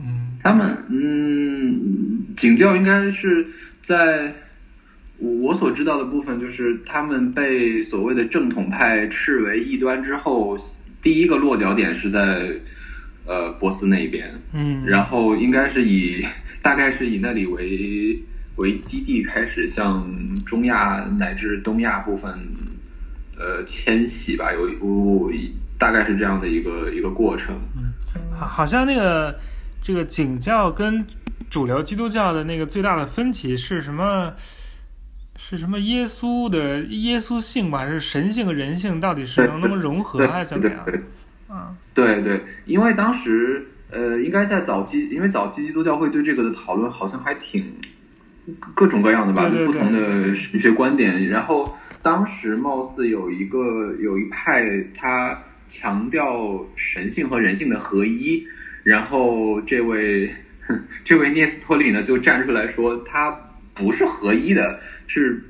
[0.00, 3.46] 嗯，他们嗯，警教应该是
[3.82, 4.34] 在
[5.18, 10.56] 我所知道的部分，就是他们被所谓的正统派斥为异端之后，
[11.02, 12.50] 第一个落脚点是在
[13.26, 16.24] 呃波斯那边，嗯，然后应该是以
[16.62, 18.22] 大概是以那里为。
[18.56, 20.06] 为基地开始向
[20.44, 22.30] 中亚乃至东亚部分，
[23.38, 25.32] 呃迁徙吧，有我
[25.78, 27.54] 大概是这样的一个一个过程。
[27.74, 27.90] 嗯，
[28.38, 29.34] 好，好像那个
[29.82, 31.06] 这个景教跟
[31.48, 34.34] 主流基督教的那个最大的分歧是什么？
[35.36, 35.78] 是什么？
[35.80, 40.86] 耶稣的耶稣性吧，还是神性和人性到底是能能融合还是怎么样？
[41.48, 47.64] 啊，对对，因为当时呃，应该在早期，因为早期基督教会对这个的讨论好像还挺。
[48.74, 51.28] 各种各样的吧，就不同的神学观点。
[51.28, 51.72] 然后
[52.02, 58.44] 当时貌似有一个有一派，他强调神性和人性的合一。
[58.82, 60.34] 然后这位
[61.04, 63.30] 这位聂斯托里呢，就站出来说，他
[63.74, 65.42] 不是合一的，是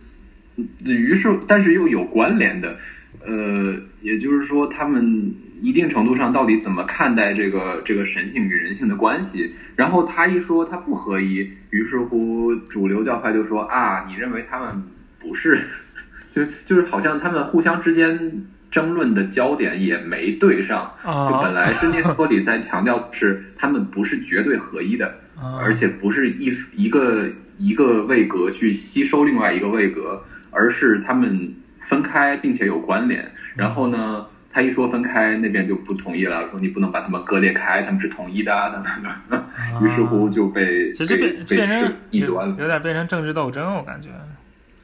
[0.86, 2.78] 于是但是又有关联的。
[3.26, 5.34] 呃，也就是说他们。
[5.62, 9.52] 一定程度上，到底怎么看待这个这个神性与人性的关系？
[9.76, 14.82] 然后他一说他不合一，于是乎主流教派就说啊，你认为他们
[15.18, 15.60] 不是？
[16.32, 20.92] 就就是好像他们互相之间争论的焦点也没对上。
[21.04, 25.14] 就本来是涅斯托里在强调是他们不是绝对合一的，
[25.60, 33.30] 而且不是一一个一个位格去吸收另外一个位格，而是他们分开并且有关联。
[33.56, 34.26] 然后呢？
[34.52, 38.92] 他一说分开，那边就不同意了，说你不能把他们割裂开，他们是统一的等等
[39.30, 39.84] 等。
[39.84, 44.08] 于是乎就被其实变变成异端，有点变成政治斗争，我感觉。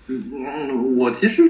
[0.07, 1.43] 嗯，我其实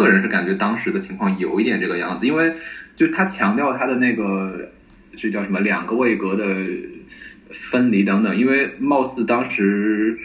[0.00, 2.54] 个人是感觉当时的情况有一点这个样子，因为
[2.96, 4.70] 就他强调他的那个
[5.16, 6.44] 这叫什么两个位格的
[7.50, 10.18] 分离等等，因为貌似当时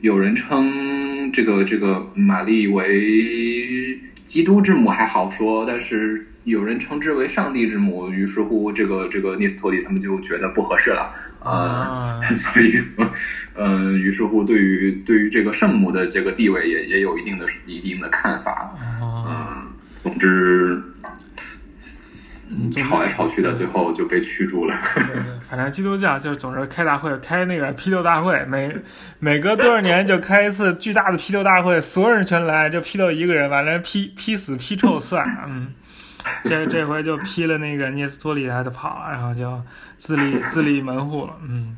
[0.00, 4.00] 有人称这个这个玛丽为。
[4.30, 11.12] 基督之母还好说，但是有人称之为上帝之母，于是乎这个这个聂斯托里他们就觉得不合适了
[11.42, 12.80] 啊， 所以
[13.62, 19.66] 嗯，于是乎对于对于这个圣母的这个地位也也有一定的一定的看法，嗯，
[20.02, 20.82] 总之。
[22.72, 24.74] 吵来吵去的，最后就被驱逐了。
[25.48, 28.74] 反正基督教就是总是开大会，开那个批斗大会，每
[29.20, 35.24] 每隔多少年就开一次巨大的批斗大会，所有人全来，就批斗一个人，完了批批死批臭算。
[35.46, 35.68] 嗯，
[36.42, 39.62] 这这回就批了那个涅斯托里，他就跑了，然后就
[39.98, 41.34] 自立自立门户了。
[41.48, 41.76] 嗯，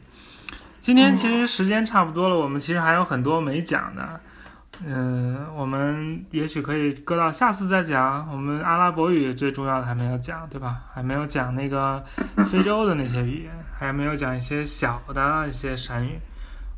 [0.82, 4.20] 今天其实时间差不多了，我们其实还有很多没讲的。
[4.84, 8.28] 嗯，我们也许可以搁到下次再讲。
[8.28, 10.78] 我们阿拉伯语最重要的还没有讲，对吧？
[10.92, 12.04] 还没有讲那个
[12.50, 16.18] 非洲的那些语言，还没有讲一些小的一些闪语。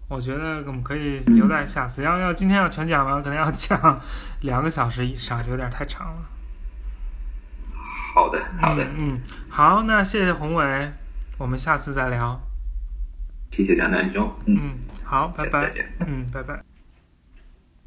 [0.09, 2.02] 我觉得我们可以留在下次。
[2.02, 3.98] 要要今天要全讲完，可能要讲
[4.42, 6.22] 两个小时以上，有点太长了。
[8.14, 10.92] 好的，好的，嗯，好，那谢谢宏伟，
[11.38, 12.38] 我们下次再聊。
[13.55, 14.72] 谢谢蒋南兄，嗯，
[15.05, 16.74] 好，拜拜，再见，嗯，拜拜。